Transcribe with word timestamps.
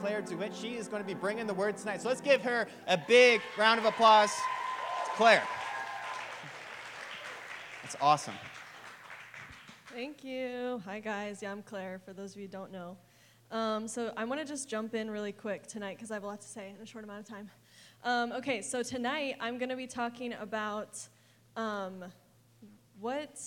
Claire 0.00 0.22
DeWitt. 0.22 0.54
She 0.54 0.76
is 0.76 0.88
going 0.88 1.02
to 1.02 1.06
be 1.06 1.14
bringing 1.14 1.46
the 1.46 1.54
word 1.54 1.76
tonight. 1.76 2.02
So 2.02 2.08
let's 2.08 2.20
give 2.20 2.42
her 2.42 2.66
a 2.86 2.98
big 2.98 3.40
round 3.58 3.78
of 3.78 3.86
applause. 3.86 4.30
Claire. 5.14 5.42
That's 7.82 7.96
awesome. 8.00 8.34
Thank 9.92 10.24
you. 10.24 10.82
Hi, 10.84 11.00
guys. 11.00 11.40
Yeah, 11.42 11.52
I'm 11.52 11.62
Claire, 11.62 12.00
for 12.04 12.12
those 12.12 12.32
of 12.32 12.36
you 12.38 12.46
who 12.46 12.52
don't 12.52 12.72
know. 12.72 12.96
Um, 13.50 13.88
so 13.88 14.12
I 14.16 14.24
want 14.24 14.40
to 14.40 14.46
just 14.46 14.68
jump 14.68 14.94
in 14.94 15.10
really 15.10 15.32
quick 15.32 15.66
tonight 15.66 15.96
because 15.96 16.10
I 16.10 16.14
have 16.14 16.24
a 16.24 16.26
lot 16.26 16.40
to 16.40 16.48
say 16.48 16.74
in 16.76 16.82
a 16.82 16.86
short 16.86 17.04
amount 17.04 17.20
of 17.20 17.28
time. 17.28 17.48
Um, 18.04 18.32
okay, 18.32 18.60
so 18.60 18.82
tonight 18.82 19.36
I'm 19.40 19.56
going 19.56 19.68
to 19.68 19.76
be 19.76 19.86
talking 19.86 20.34
about 20.34 20.98
um, 21.56 22.04
what, 23.00 23.40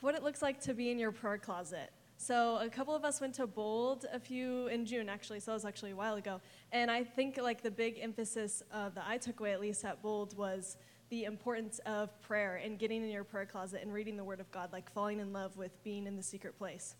what 0.00 0.14
it 0.14 0.22
looks 0.22 0.42
like 0.42 0.60
to 0.62 0.74
be 0.74 0.90
in 0.90 0.98
your 0.98 1.12
prayer 1.12 1.38
closet. 1.38 1.90
So 2.20 2.58
a 2.58 2.68
couple 2.68 2.96
of 2.96 3.04
us 3.04 3.20
went 3.20 3.34
to 3.34 3.46
Bold 3.46 4.04
a 4.12 4.18
few 4.18 4.66
in 4.66 4.84
June 4.84 5.08
actually, 5.08 5.38
so 5.38 5.52
that 5.52 5.54
was 5.54 5.64
actually 5.64 5.92
a 5.92 5.96
while 5.96 6.16
ago. 6.16 6.40
And 6.72 6.90
I 6.90 7.04
think 7.04 7.38
like 7.40 7.62
the 7.62 7.70
big 7.70 8.00
emphasis 8.00 8.60
uh, 8.72 8.88
that 8.90 9.04
I 9.06 9.18
took 9.18 9.38
away 9.38 9.52
at 9.52 9.60
least 9.60 9.84
at 9.84 10.02
Bold 10.02 10.36
was 10.36 10.78
the 11.10 11.24
importance 11.24 11.78
of 11.86 12.20
prayer 12.20 12.56
and 12.56 12.76
getting 12.76 13.04
in 13.04 13.08
your 13.08 13.22
prayer 13.22 13.46
closet 13.46 13.82
and 13.82 13.94
reading 13.94 14.16
the 14.16 14.24
Word 14.24 14.40
of 14.40 14.50
God, 14.50 14.72
like 14.72 14.92
falling 14.92 15.20
in 15.20 15.32
love 15.32 15.56
with 15.56 15.80
being 15.84 16.08
in 16.08 16.16
the 16.16 16.22
secret 16.22 16.58
place. 16.58 16.96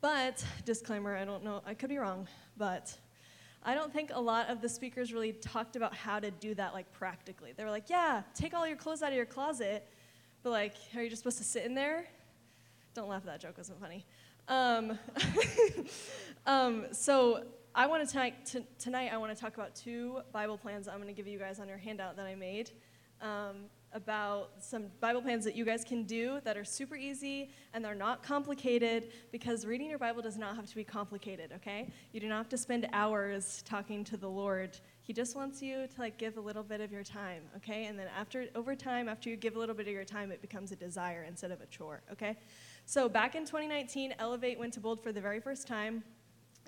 But, 0.00 0.44
disclaimer, 0.64 1.16
I 1.16 1.24
don't 1.24 1.42
know, 1.42 1.60
I 1.66 1.74
could 1.74 1.88
be 1.88 1.98
wrong, 1.98 2.28
but 2.56 2.96
I 3.64 3.74
don't 3.74 3.92
think 3.92 4.10
a 4.14 4.20
lot 4.20 4.48
of 4.48 4.60
the 4.62 4.68
speakers 4.68 5.12
really 5.12 5.32
talked 5.32 5.74
about 5.74 5.92
how 5.92 6.20
to 6.20 6.30
do 6.30 6.54
that, 6.54 6.72
like 6.72 6.90
practically. 6.92 7.52
They 7.56 7.64
were 7.64 7.70
like, 7.70 7.90
yeah, 7.90 8.22
take 8.32 8.54
all 8.54 8.66
your 8.66 8.76
clothes 8.76 9.02
out 9.02 9.08
of 9.08 9.16
your 9.16 9.26
closet, 9.26 9.88
but 10.44 10.50
like, 10.50 10.76
are 10.94 11.02
you 11.02 11.10
just 11.10 11.22
supposed 11.22 11.38
to 11.38 11.44
sit 11.44 11.64
in 11.64 11.74
there? 11.74 12.06
Don't 12.94 13.08
laugh, 13.08 13.22
at 13.22 13.26
that 13.26 13.40
joke 13.40 13.52
it 13.52 13.58
wasn't 13.58 13.80
funny. 13.80 14.06
Um, 14.46 14.98
um, 16.46 16.86
so, 16.92 17.42
I 17.74 17.86
want 17.86 18.06
to 18.06 18.08
tonight, 18.08 18.34
t- 18.46 18.64
tonight 18.78 19.10
I 19.12 19.16
want 19.16 19.34
to 19.34 19.40
talk 19.40 19.56
about 19.56 19.74
two 19.74 20.20
Bible 20.32 20.56
plans 20.56 20.86
I'm 20.86 20.98
going 21.02 21.08
to 21.08 21.12
give 21.12 21.26
you 21.26 21.40
guys 21.40 21.58
on 21.58 21.66
your 21.66 21.76
handout 21.76 22.16
that 22.16 22.24
I 22.24 22.36
made 22.36 22.70
um, 23.20 23.64
about 23.92 24.50
some 24.60 24.86
Bible 25.00 25.22
plans 25.22 25.44
that 25.44 25.56
you 25.56 25.64
guys 25.64 25.82
can 25.82 26.04
do 26.04 26.40
that 26.44 26.56
are 26.56 26.64
super 26.64 26.94
easy 26.94 27.50
and 27.72 27.84
they're 27.84 27.94
not 27.94 28.22
complicated 28.22 29.10
because 29.32 29.66
reading 29.66 29.88
your 29.88 29.98
Bible 29.98 30.22
does 30.22 30.36
not 30.36 30.54
have 30.54 30.66
to 30.66 30.74
be 30.76 30.84
complicated, 30.84 31.50
okay? 31.56 31.90
You 32.12 32.20
do 32.20 32.28
not 32.28 32.36
have 32.38 32.48
to 32.50 32.58
spend 32.58 32.88
hours 32.92 33.62
talking 33.66 34.04
to 34.04 34.16
the 34.16 34.28
Lord. 34.28 34.78
He 35.02 35.12
just 35.12 35.34
wants 35.34 35.60
you 35.60 35.86
to 35.86 36.00
like 36.00 36.16
give 36.16 36.36
a 36.36 36.40
little 36.40 36.62
bit 36.62 36.80
of 36.80 36.92
your 36.92 37.04
time, 37.04 37.42
okay? 37.56 37.86
And 37.86 37.98
then 37.98 38.06
after 38.16 38.46
over 38.54 38.76
time, 38.76 39.08
after 39.08 39.30
you 39.30 39.36
give 39.36 39.56
a 39.56 39.58
little 39.58 39.74
bit 39.74 39.88
of 39.88 39.92
your 39.92 40.04
time, 40.04 40.30
it 40.30 40.40
becomes 40.40 40.70
a 40.70 40.76
desire 40.76 41.24
instead 41.26 41.50
of 41.50 41.60
a 41.60 41.66
chore, 41.66 42.02
okay? 42.12 42.36
So 42.86 43.08
back 43.08 43.34
in 43.34 43.46
2019, 43.46 44.14
Elevate 44.18 44.58
went 44.58 44.74
to 44.74 44.80
Bold 44.80 45.02
for 45.02 45.10
the 45.10 45.20
very 45.20 45.40
first 45.40 45.66
time. 45.66 46.04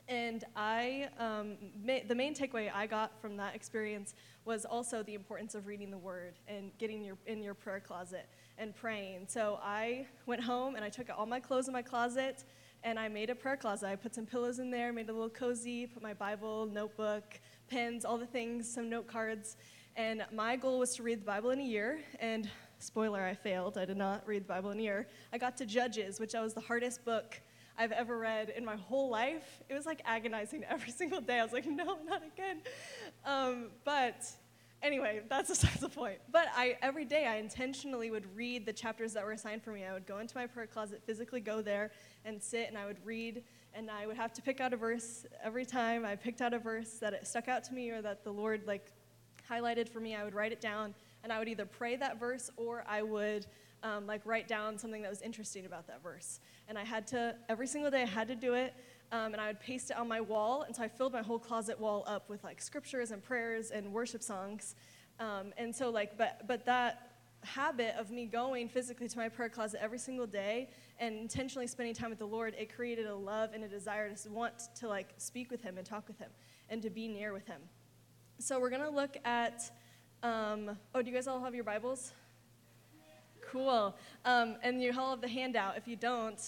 And 0.08 0.44
I, 0.54 1.08
um, 1.18 1.56
ma- 1.84 1.98
the 2.08 2.14
main 2.14 2.34
takeaway 2.34 2.70
I 2.72 2.86
got 2.86 3.20
from 3.20 3.36
that 3.36 3.54
experience 3.54 4.14
was 4.44 4.64
also 4.64 5.02
the 5.02 5.14
importance 5.14 5.54
of 5.54 5.66
reading 5.66 5.90
the 5.90 5.98
Word 5.98 6.38
and 6.48 6.70
getting 6.78 7.02
your 7.02 7.18
in 7.26 7.42
your 7.42 7.54
prayer 7.54 7.80
closet 7.80 8.28
and 8.56 8.74
praying. 8.74 9.26
So 9.28 9.58
I 9.62 10.06
went 10.24 10.42
home 10.42 10.74
and 10.74 10.84
I 10.84 10.88
took 10.88 11.08
all 11.14 11.26
my 11.26 11.40
clothes 11.40 11.66
in 11.66 11.72
my 11.72 11.82
closet 11.82 12.44
and 12.82 12.98
I 12.98 13.08
made 13.08 13.28
a 13.28 13.34
prayer 13.34 13.56
closet. 13.56 13.88
I 13.88 13.96
put 13.96 14.14
some 14.14 14.24
pillows 14.24 14.58
in 14.58 14.70
there, 14.70 14.92
made 14.92 15.08
it 15.08 15.10
a 15.10 15.12
little 15.12 15.28
cozy, 15.28 15.86
put 15.86 16.02
my 16.02 16.14
Bible, 16.14 16.66
notebook, 16.66 17.24
pens, 17.68 18.04
all 18.04 18.16
the 18.16 18.26
things, 18.26 18.72
some 18.72 18.88
note 18.88 19.06
cards. 19.06 19.56
And 19.96 20.24
my 20.32 20.56
goal 20.56 20.78
was 20.78 20.94
to 20.96 21.02
read 21.02 21.20
the 21.20 21.26
Bible 21.26 21.50
in 21.50 21.58
a 21.58 21.64
year. 21.64 21.98
And 22.20 22.48
spoiler, 22.78 23.22
I 23.22 23.34
failed. 23.34 23.78
I 23.78 23.84
did 23.84 23.96
not 23.96 24.26
read 24.26 24.44
the 24.44 24.48
Bible 24.48 24.70
in 24.70 24.78
a 24.78 24.82
year. 24.82 25.08
I 25.32 25.38
got 25.38 25.56
to 25.58 25.66
Judges, 25.66 26.20
which 26.20 26.34
was 26.34 26.54
the 26.54 26.60
hardest 26.60 27.04
book 27.04 27.40
I've 27.78 27.92
ever 27.92 28.18
read 28.18 28.50
in 28.50 28.64
my 28.64 28.76
whole 28.76 29.10
life. 29.10 29.62
It 29.68 29.74
was 29.74 29.86
like 29.86 30.00
agonizing 30.04 30.64
every 30.68 30.92
single 30.92 31.20
day. 31.20 31.38
I 31.38 31.42
was 31.42 31.52
like, 31.52 31.66
no, 31.66 31.98
not 32.08 32.22
again. 32.22 32.62
Um, 33.24 33.68
but 33.84 34.24
anyway, 34.82 35.22
that's 35.28 35.48
besides 35.60 35.80
the 35.80 35.88
point. 35.88 36.18
But 36.30 36.48
I, 36.54 36.76
every 36.82 37.04
day 37.04 37.26
I 37.26 37.36
intentionally 37.36 38.10
would 38.10 38.34
read 38.34 38.66
the 38.66 38.72
chapters 38.72 39.12
that 39.14 39.24
were 39.24 39.32
assigned 39.32 39.62
for 39.62 39.70
me. 39.72 39.84
I 39.84 39.92
would 39.92 40.06
go 40.06 40.18
into 40.18 40.36
my 40.36 40.46
prayer 40.46 40.66
closet, 40.66 41.02
physically 41.04 41.40
go 41.40 41.62
there 41.62 41.90
and 42.24 42.42
sit, 42.42 42.68
and 42.68 42.78
I 42.78 42.86
would 42.86 43.04
read, 43.04 43.42
and 43.74 43.90
I 43.90 44.06
would 44.06 44.16
have 44.16 44.32
to 44.34 44.42
pick 44.42 44.60
out 44.60 44.72
a 44.72 44.76
verse 44.76 45.26
every 45.42 45.66
time. 45.66 46.04
I 46.04 46.16
picked 46.16 46.40
out 46.40 46.54
a 46.54 46.58
verse 46.58 46.98
that 47.00 47.12
it 47.12 47.26
stuck 47.26 47.48
out 47.48 47.64
to 47.64 47.74
me 47.74 47.90
or 47.90 48.00
that 48.02 48.24
the 48.24 48.32
Lord 48.32 48.62
like 48.66 48.92
highlighted 49.50 49.88
for 49.88 50.00
me. 50.00 50.14
I 50.14 50.24
would 50.24 50.34
write 50.34 50.52
it 50.52 50.60
down, 50.60 50.94
and 51.26 51.32
I 51.32 51.40
would 51.40 51.48
either 51.48 51.66
pray 51.66 51.96
that 51.96 52.20
verse 52.20 52.52
or 52.56 52.84
I 52.86 53.02
would 53.02 53.46
um, 53.82 54.06
like 54.06 54.20
write 54.24 54.46
down 54.46 54.78
something 54.78 55.02
that 55.02 55.10
was 55.10 55.22
interesting 55.22 55.66
about 55.66 55.88
that 55.88 56.00
verse. 56.00 56.38
And 56.68 56.78
I 56.78 56.84
had 56.84 57.04
to, 57.08 57.34
every 57.48 57.66
single 57.66 57.90
day, 57.90 58.02
I 58.02 58.06
had 58.06 58.28
to 58.28 58.36
do 58.36 58.54
it. 58.54 58.74
Um, 59.10 59.32
and 59.32 59.40
I 59.40 59.48
would 59.48 59.58
paste 59.58 59.90
it 59.90 59.96
on 59.96 60.06
my 60.06 60.20
wall. 60.20 60.62
And 60.62 60.76
so 60.76 60.84
I 60.84 60.88
filled 60.88 61.12
my 61.12 61.22
whole 61.22 61.40
closet 61.40 61.80
wall 61.80 62.04
up 62.06 62.30
with 62.30 62.44
like 62.44 62.62
scriptures 62.62 63.10
and 63.10 63.20
prayers 63.20 63.72
and 63.72 63.92
worship 63.92 64.22
songs. 64.22 64.76
Um, 65.18 65.52
and 65.58 65.74
so, 65.74 65.90
like, 65.90 66.16
but, 66.16 66.42
but 66.46 66.64
that 66.66 67.10
habit 67.42 67.96
of 67.98 68.12
me 68.12 68.26
going 68.26 68.68
physically 68.68 69.08
to 69.08 69.18
my 69.18 69.28
prayer 69.28 69.48
closet 69.48 69.80
every 69.82 69.98
single 69.98 70.28
day 70.28 70.68
and 71.00 71.18
intentionally 71.18 71.66
spending 71.66 71.92
time 71.92 72.10
with 72.10 72.20
the 72.20 72.26
Lord, 72.26 72.54
it 72.56 72.72
created 72.72 73.06
a 73.06 73.16
love 73.16 73.50
and 73.52 73.64
a 73.64 73.68
desire 73.68 74.14
to 74.14 74.30
want 74.30 74.68
to 74.76 74.86
like 74.86 75.08
speak 75.16 75.50
with 75.50 75.62
Him 75.62 75.76
and 75.76 75.84
talk 75.84 76.06
with 76.06 76.18
Him 76.20 76.30
and 76.68 76.80
to 76.82 76.88
be 76.88 77.08
near 77.08 77.32
with 77.32 77.48
Him. 77.48 77.62
So 78.38 78.60
we're 78.60 78.70
gonna 78.70 78.88
look 78.88 79.16
at. 79.24 79.72
Um, 80.26 80.76
oh, 80.92 81.02
do 81.02 81.08
you 81.08 81.14
guys 81.14 81.28
all 81.28 81.40
have 81.40 81.54
your 81.54 81.62
Bibles? 81.62 82.12
Cool. 83.40 83.94
Um, 84.24 84.56
and 84.64 84.82
you 84.82 84.92
all 84.98 85.10
have 85.10 85.20
the 85.20 85.28
handout. 85.28 85.76
If 85.76 85.86
you 85.86 85.94
don't, 85.94 86.40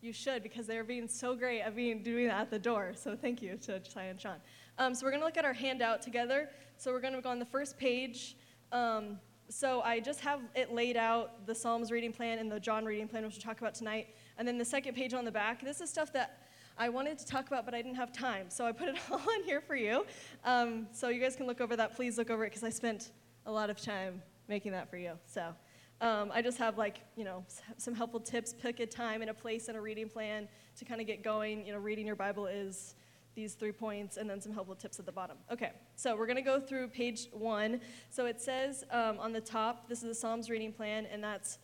you 0.00 0.12
should 0.12 0.42
because 0.42 0.66
they're 0.66 0.82
being 0.82 1.06
so 1.06 1.36
great 1.36 1.60
at 1.60 1.76
being 1.76 2.02
doing 2.02 2.26
that 2.26 2.40
at 2.40 2.50
the 2.50 2.58
door. 2.58 2.92
So 2.96 3.14
thank 3.14 3.40
you 3.40 3.56
to 3.66 3.78
Josiah 3.78 4.10
and 4.10 4.20
Sean. 4.20 4.38
Um, 4.78 4.96
so 4.96 5.06
we're 5.06 5.12
gonna 5.12 5.24
look 5.24 5.36
at 5.36 5.44
our 5.44 5.52
handout 5.52 6.02
together. 6.02 6.50
So 6.76 6.90
we're 6.90 7.00
gonna 7.00 7.22
go 7.22 7.30
on 7.30 7.38
the 7.38 7.44
first 7.44 7.78
page. 7.78 8.36
Um, 8.72 9.20
so 9.48 9.80
I 9.82 10.00
just 10.00 10.18
have 10.20 10.40
it 10.56 10.72
laid 10.72 10.96
out 10.96 11.46
the 11.46 11.54
Psalms 11.54 11.92
reading 11.92 12.12
plan 12.12 12.40
and 12.40 12.50
the 12.50 12.58
John 12.58 12.84
reading 12.84 13.06
plan, 13.06 13.22
which 13.24 13.34
we'll 13.34 13.42
talk 13.42 13.60
about 13.60 13.76
tonight. 13.76 14.08
And 14.38 14.48
then 14.48 14.58
the 14.58 14.64
second 14.64 14.94
page 14.94 15.14
on 15.14 15.24
the 15.24 15.30
back. 15.30 15.64
This 15.64 15.80
is 15.80 15.88
stuff 15.88 16.12
that 16.14 16.43
I 16.76 16.88
wanted 16.88 17.18
to 17.18 17.26
talk 17.26 17.46
about, 17.46 17.64
but 17.64 17.74
I 17.74 17.82
didn't 17.82 17.96
have 17.96 18.12
time. 18.12 18.46
So 18.48 18.66
I 18.66 18.72
put 18.72 18.88
it 18.88 18.96
all 19.10 19.20
in 19.36 19.44
here 19.44 19.60
for 19.60 19.76
you. 19.76 20.04
Um, 20.44 20.86
so 20.92 21.08
you 21.08 21.20
guys 21.20 21.36
can 21.36 21.46
look 21.46 21.60
over 21.60 21.76
that. 21.76 21.94
Please 21.94 22.18
look 22.18 22.30
over 22.30 22.44
it 22.44 22.50
because 22.50 22.64
I 22.64 22.70
spent 22.70 23.12
a 23.46 23.52
lot 23.52 23.70
of 23.70 23.80
time 23.80 24.22
making 24.48 24.72
that 24.72 24.90
for 24.90 24.96
you. 24.96 25.12
So. 25.26 25.54
Um, 26.00 26.32
I 26.34 26.42
just 26.42 26.58
have 26.58 26.76
like, 26.76 27.00
you 27.16 27.24
know, 27.24 27.44
some 27.78 27.94
helpful 27.94 28.20
tips. 28.20 28.52
Pick 28.52 28.80
a 28.80 28.86
time 28.86 29.22
and 29.22 29.30
a 29.30 29.34
place 29.34 29.68
and 29.68 29.76
a 29.76 29.80
reading 29.80 30.08
plan 30.08 30.48
to 30.76 30.84
kind 30.84 31.00
of 31.00 31.06
get 31.06 31.22
going. 31.22 31.64
You 31.64 31.72
know, 31.72 31.78
reading 31.78 32.06
your 32.06 32.16
Bible 32.16 32.46
is 32.46 32.94
these 33.34 33.54
three 33.54 33.72
points 33.72 34.16
and 34.16 34.28
then 34.28 34.40
some 34.40 34.52
helpful 34.52 34.74
tips 34.74 34.98
at 34.98 35.06
the 35.06 35.12
bottom. 35.12 35.36
Okay, 35.50 35.72
so 35.96 36.16
we're 36.16 36.26
going 36.26 36.36
to 36.36 36.42
go 36.42 36.60
through 36.60 36.88
page 36.88 37.28
one. 37.32 37.80
So 38.10 38.26
it 38.26 38.40
says 38.40 38.84
um, 38.90 39.18
on 39.18 39.32
the 39.32 39.40
top, 39.40 39.88
this 39.88 40.02
is 40.02 40.08
the 40.08 40.14
Psalms 40.14 40.50
reading 40.50 40.72
plan, 40.72 41.06
and 41.06 41.22
that's 41.22 41.58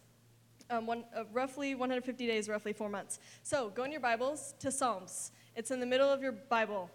um, 0.71 0.87
one, 0.87 1.05
uh, 1.17 1.25
roughly 1.33 1.75
150 1.75 2.27
days, 2.27 2.49
roughly 2.49 2.73
four 2.73 2.89
months. 2.89 3.19
So 3.43 3.71
go 3.71 3.85
in 3.85 3.93
your 3.93 4.01
Bibles 4.01 4.55
to 4.61 4.71
Psalms. 4.71 5.33
It's 5.57 5.71
in 5.71 5.81
the 5.81 5.87
middle 5.87 6.09
of 6.09 6.23
your 6.23 6.33
Bible. 6.33 6.91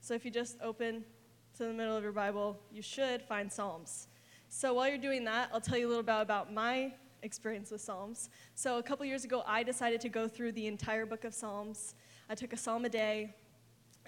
So 0.00 0.14
if 0.14 0.24
you 0.24 0.30
just 0.30 0.56
open 0.62 1.04
to 1.56 1.64
the 1.64 1.72
middle 1.72 1.96
of 1.96 2.02
your 2.02 2.12
Bible, 2.12 2.58
you 2.72 2.82
should 2.82 3.22
find 3.22 3.52
Psalms. 3.52 4.08
So 4.48 4.74
while 4.74 4.88
you're 4.88 4.98
doing 4.98 5.24
that, 5.24 5.50
I'll 5.52 5.60
tell 5.60 5.76
you 5.76 5.86
a 5.86 5.90
little 5.90 6.02
bit 6.02 6.20
about 6.20 6.52
my 6.52 6.94
experience 7.22 7.70
with 7.70 7.80
Psalms. 7.80 8.30
So 8.54 8.78
a 8.78 8.82
couple 8.82 9.04
years 9.04 9.24
ago, 9.24 9.42
I 9.46 9.62
decided 9.62 10.00
to 10.02 10.08
go 10.08 10.26
through 10.26 10.52
the 10.52 10.66
entire 10.66 11.04
book 11.04 11.24
of 11.24 11.34
Psalms. 11.34 11.94
I 12.30 12.34
took 12.34 12.52
a 12.52 12.56
psalm 12.56 12.84
a 12.84 12.88
day, 12.88 13.34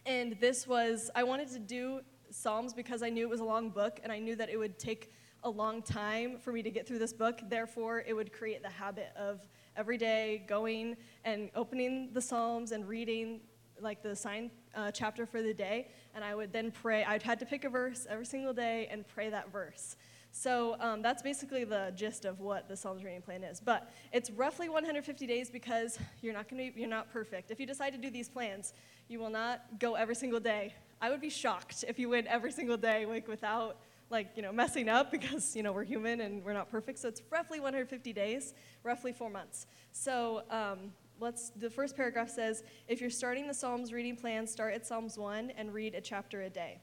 and 0.07 0.37
this 0.41 0.67
was, 0.67 1.11
I 1.15 1.25
wanted 1.25 1.49
to 1.49 1.59
do 1.59 2.01
Psalms 2.31 2.73
because 2.73 3.03
I 3.03 3.11
knew 3.11 3.27
it 3.27 3.31
was 3.31 3.41
a 3.41 3.45
long 3.45 3.71
book, 3.71 4.01
and 4.03 4.13
I 4.13 4.19
knew 4.19 4.37
that 4.37 4.49
it 4.49 4.57
would 4.57 4.79
take 4.79 5.13
a 5.45 5.51
long 5.51 5.83
time 5.83 6.39
for 6.39 6.53
me 6.53 6.63
to 6.63 6.71
get 6.71 6.87
through 6.87 6.99
this 6.99 7.13
book. 7.13 7.41
Therefore, 7.49 8.05
it 8.07 8.13
would 8.13 8.33
create 8.33 8.63
the 8.63 8.71
habit 8.71 9.11
of 9.17 9.41
every 9.77 9.97
day 9.97 10.45
going 10.47 10.97
and 11.25 11.51
opening 11.55 12.11
the 12.13 12.21
Psalms 12.21 12.73
and 12.73 12.87
reading 12.87 13.41
like 13.81 14.03
the 14.03 14.11
assigned 14.11 14.51
uh, 14.75 14.91
chapter 14.91 15.25
for 15.25 15.43
the 15.43 15.55
day, 15.55 15.89
and 16.15 16.23
I 16.23 16.35
would 16.35 16.53
then 16.53 16.71
pray. 16.71 17.05
I'd 17.05 17.23
had 17.23 17.41
to 17.41 17.47
pick 17.47 17.65
a 17.65 17.71
verse 17.71 18.07
every 18.09 18.27
single 18.27 18.53
day 18.53 18.89
and 18.91 19.07
pray 19.09 19.31
that 19.31 19.51
verse. 19.51 19.97
So 20.33 20.77
um, 20.79 21.03
that's 21.03 21.23
basically 21.23 21.65
the 21.65 21.93
gist 21.97 22.25
of 22.25 22.41
what 22.41 22.69
the 22.69 22.77
Psalms 22.77 23.03
reading 23.03 23.23
plan 23.23 23.43
is. 23.43 23.59
But 23.59 23.93
it's 24.13 24.31
roughly 24.31 24.69
150 24.69 25.27
days 25.27 25.51
because 25.51 25.99
you're 26.23 26.35
not 26.35 26.49
going 26.49 26.69
to 26.69 26.75
be 26.75 26.81
you're 26.81 26.91
not 26.91 27.13
perfect. 27.13 27.51
If 27.51 27.59
you 27.59 27.67
decide 27.67 27.91
to 27.93 27.99
do 27.99 28.11
these 28.11 28.29
plans, 28.29 28.73
you 29.09 29.19
will 29.19 29.31
not 29.31 29.63
go 29.79 29.95
every 29.95 30.15
single 30.15 30.41
day. 30.41 30.75
I 31.01 31.11
would 31.11 31.21
be 31.21 31.31
shocked 31.31 31.85
if 31.89 31.99
you 31.99 32.09
went 32.09 32.27
every 32.27 32.53
single 32.53 32.77
day 32.77 33.07
like 33.07 33.27
without 33.27 33.79
like 34.11 34.33
you 34.37 34.43
know 34.43 34.53
messing 34.53 34.89
up 34.89 35.11
because 35.17 35.57
you 35.57 35.63
know 35.63 35.73
we're 35.73 35.85
human 35.85 36.21
and 36.21 36.45
we're 36.45 36.53
not 36.53 36.71
perfect. 36.71 36.99
So 36.99 37.09
it's 37.09 37.23
roughly 37.31 37.61
150 37.61 38.13
days, 38.13 38.55
roughly 38.83 39.13
four 39.13 39.31
months. 39.31 39.67
So 39.93 40.43
um, 40.51 40.93
let's. 41.19 41.51
The 41.51 41.71
first 41.71 41.97
paragraph 41.97 42.29
says, 42.29 42.63
if 42.89 43.01
you're 43.01 43.11
starting 43.11 43.47
the 43.47 43.55
Psalms 43.55 43.93
reading 43.93 44.17
plan, 44.17 44.47
start 44.47 44.75
at 44.75 44.87
Psalms 44.87 45.17
one 45.17 45.51
and 45.57 45.73
read 45.73 45.95
a 45.95 46.01
chapter 46.01 46.43
a 46.43 46.51
day. 46.51 46.81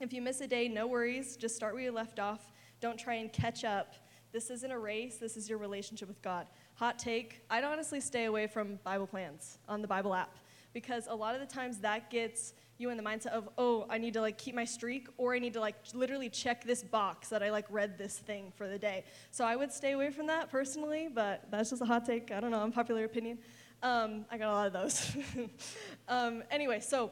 If 0.00 0.12
you 0.12 0.22
miss 0.22 0.40
a 0.40 0.46
day, 0.46 0.68
no 0.68 0.86
worries. 0.86 1.36
Just 1.36 1.56
start 1.56 1.74
where 1.74 1.82
you 1.82 1.92
left 1.92 2.18
off 2.18 2.52
don't 2.80 2.98
try 2.98 3.14
and 3.14 3.32
catch 3.32 3.64
up. 3.64 3.94
This 4.32 4.50
isn't 4.50 4.70
a 4.70 4.78
race, 4.78 5.16
this 5.16 5.36
is 5.36 5.48
your 5.48 5.58
relationship 5.58 6.08
with 6.08 6.20
God. 6.22 6.46
Hot 6.74 6.98
take 6.98 7.42
I'd 7.50 7.64
honestly 7.64 8.00
stay 8.00 8.26
away 8.26 8.46
from 8.46 8.78
Bible 8.84 9.06
plans 9.06 9.58
on 9.68 9.82
the 9.82 9.88
Bible 9.88 10.14
app 10.14 10.36
because 10.72 11.06
a 11.08 11.14
lot 11.14 11.34
of 11.34 11.40
the 11.40 11.52
times 11.52 11.78
that 11.78 12.10
gets 12.10 12.52
you 12.78 12.90
in 12.90 12.96
the 12.96 13.02
mindset 13.02 13.28
of, 13.28 13.48
oh, 13.58 13.86
I 13.90 13.98
need 13.98 14.14
to 14.14 14.20
like 14.20 14.38
keep 14.38 14.54
my 14.54 14.64
streak 14.64 15.08
or 15.16 15.34
I 15.34 15.38
need 15.38 15.52
to 15.54 15.60
like 15.60 15.76
literally 15.94 16.28
check 16.28 16.64
this 16.64 16.82
box 16.82 17.28
that 17.28 17.42
I 17.42 17.50
like 17.50 17.66
read 17.70 17.98
this 17.98 18.16
thing 18.16 18.52
for 18.56 18.68
the 18.68 18.78
day. 18.78 19.04
So 19.30 19.44
I 19.44 19.56
would 19.56 19.72
stay 19.72 19.92
away 19.92 20.10
from 20.10 20.26
that 20.28 20.50
personally, 20.50 21.08
but 21.12 21.44
that's 21.50 21.70
just 21.70 21.82
a 21.82 21.84
hot 21.84 22.04
take. 22.04 22.30
I 22.30 22.40
don't 22.40 22.50
know, 22.50 22.62
unpopular 22.62 23.04
opinion. 23.04 23.38
Um, 23.82 24.24
I 24.30 24.38
got 24.38 24.50
a 24.50 24.54
lot 24.54 24.66
of 24.68 24.72
those. 24.72 25.16
um, 26.08 26.42
anyway, 26.50 26.80
so 26.80 27.10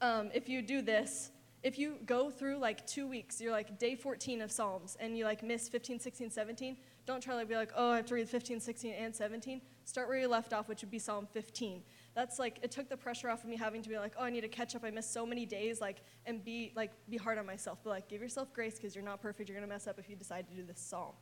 um, 0.00 0.30
if 0.34 0.48
you 0.48 0.62
do 0.62 0.82
this, 0.82 1.30
if 1.62 1.78
you 1.78 1.96
go 2.04 2.30
through 2.30 2.58
like 2.58 2.86
two 2.86 3.06
weeks, 3.06 3.40
you're 3.40 3.52
like 3.52 3.78
day 3.78 3.94
14 3.94 4.42
of 4.42 4.52
Psalms, 4.52 4.98
and 5.00 5.16
you 5.16 5.24
like 5.24 5.42
miss 5.42 5.68
15, 5.68 5.98
16, 5.98 6.30
17, 6.30 6.76
don't 7.06 7.22
try 7.22 7.38
to 7.40 7.46
be 7.46 7.54
like, 7.54 7.70
oh, 7.74 7.90
I 7.90 7.96
have 7.96 8.06
to 8.06 8.14
read 8.14 8.28
15, 8.28 8.60
16, 8.60 8.92
and 8.92 9.14
17. 9.14 9.60
Start 9.84 10.08
where 10.08 10.18
you 10.18 10.28
left 10.28 10.52
off, 10.52 10.68
which 10.68 10.82
would 10.82 10.90
be 10.90 10.98
Psalm 10.98 11.26
15. 11.32 11.82
That's 12.14 12.38
like 12.38 12.60
it 12.62 12.70
took 12.70 12.88
the 12.88 12.96
pressure 12.96 13.28
off 13.28 13.42
of 13.42 13.50
me 13.50 13.56
having 13.56 13.82
to 13.82 13.88
be 13.88 13.98
like, 13.98 14.12
oh, 14.18 14.24
I 14.24 14.30
need 14.30 14.42
to 14.42 14.48
catch 14.48 14.74
up. 14.76 14.84
I 14.84 14.90
missed 14.90 15.12
so 15.12 15.26
many 15.26 15.46
days, 15.46 15.80
like, 15.80 16.02
and 16.26 16.44
be 16.44 16.72
like, 16.76 16.92
be 17.10 17.16
hard 17.16 17.38
on 17.38 17.46
myself. 17.46 17.78
But 17.82 17.90
like, 17.90 18.08
give 18.08 18.20
yourself 18.20 18.52
grace 18.52 18.76
because 18.76 18.94
you're 18.94 19.04
not 19.04 19.20
perfect. 19.20 19.48
You're 19.48 19.58
gonna 19.58 19.72
mess 19.72 19.86
up 19.86 19.98
if 19.98 20.08
you 20.08 20.16
decide 20.16 20.48
to 20.48 20.54
do 20.54 20.62
this 20.62 20.80
psalm, 20.80 21.12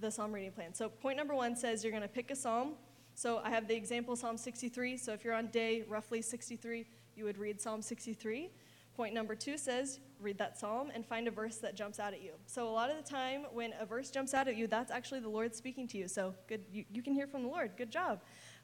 the 0.00 0.10
psalm 0.10 0.32
reading 0.32 0.52
plan. 0.52 0.74
So 0.74 0.88
point 0.88 1.16
number 1.16 1.34
one 1.34 1.54
says 1.54 1.84
you're 1.84 1.92
gonna 1.92 2.08
pick 2.08 2.30
a 2.30 2.36
psalm. 2.36 2.74
So 3.14 3.42
I 3.44 3.50
have 3.50 3.68
the 3.68 3.74
example 3.74 4.16
Psalm 4.16 4.38
63. 4.38 4.96
So 4.96 5.12
if 5.12 5.22
you're 5.22 5.34
on 5.34 5.48
day 5.48 5.84
roughly 5.86 6.22
63, 6.22 6.86
you 7.14 7.24
would 7.24 7.36
read 7.36 7.60
Psalm 7.60 7.82
63. 7.82 8.50
Point 8.94 9.14
number 9.14 9.34
two 9.34 9.56
says, 9.56 10.00
read 10.20 10.36
that 10.38 10.58
psalm 10.58 10.90
and 10.94 11.04
find 11.04 11.26
a 11.26 11.30
verse 11.30 11.56
that 11.56 11.74
jumps 11.74 11.98
out 11.98 12.12
at 12.12 12.22
you. 12.22 12.32
So, 12.46 12.68
a 12.68 12.70
lot 12.70 12.90
of 12.90 12.96
the 12.96 13.02
time, 13.02 13.46
when 13.52 13.72
a 13.80 13.86
verse 13.86 14.10
jumps 14.10 14.34
out 14.34 14.48
at 14.48 14.56
you, 14.56 14.66
that's 14.66 14.90
actually 14.90 15.20
the 15.20 15.30
Lord 15.30 15.54
speaking 15.54 15.88
to 15.88 15.98
you. 15.98 16.08
So, 16.08 16.34
good, 16.46 16.62
you, 16.70 16.84
you 16.92 17.02
can 17.02 17.14
hear 17.14 17.26
from 17.26 17.42
the 17.42 17.48
Lord. 17.48 17.72
Good 17.78 17.90
job. 17.90 18.20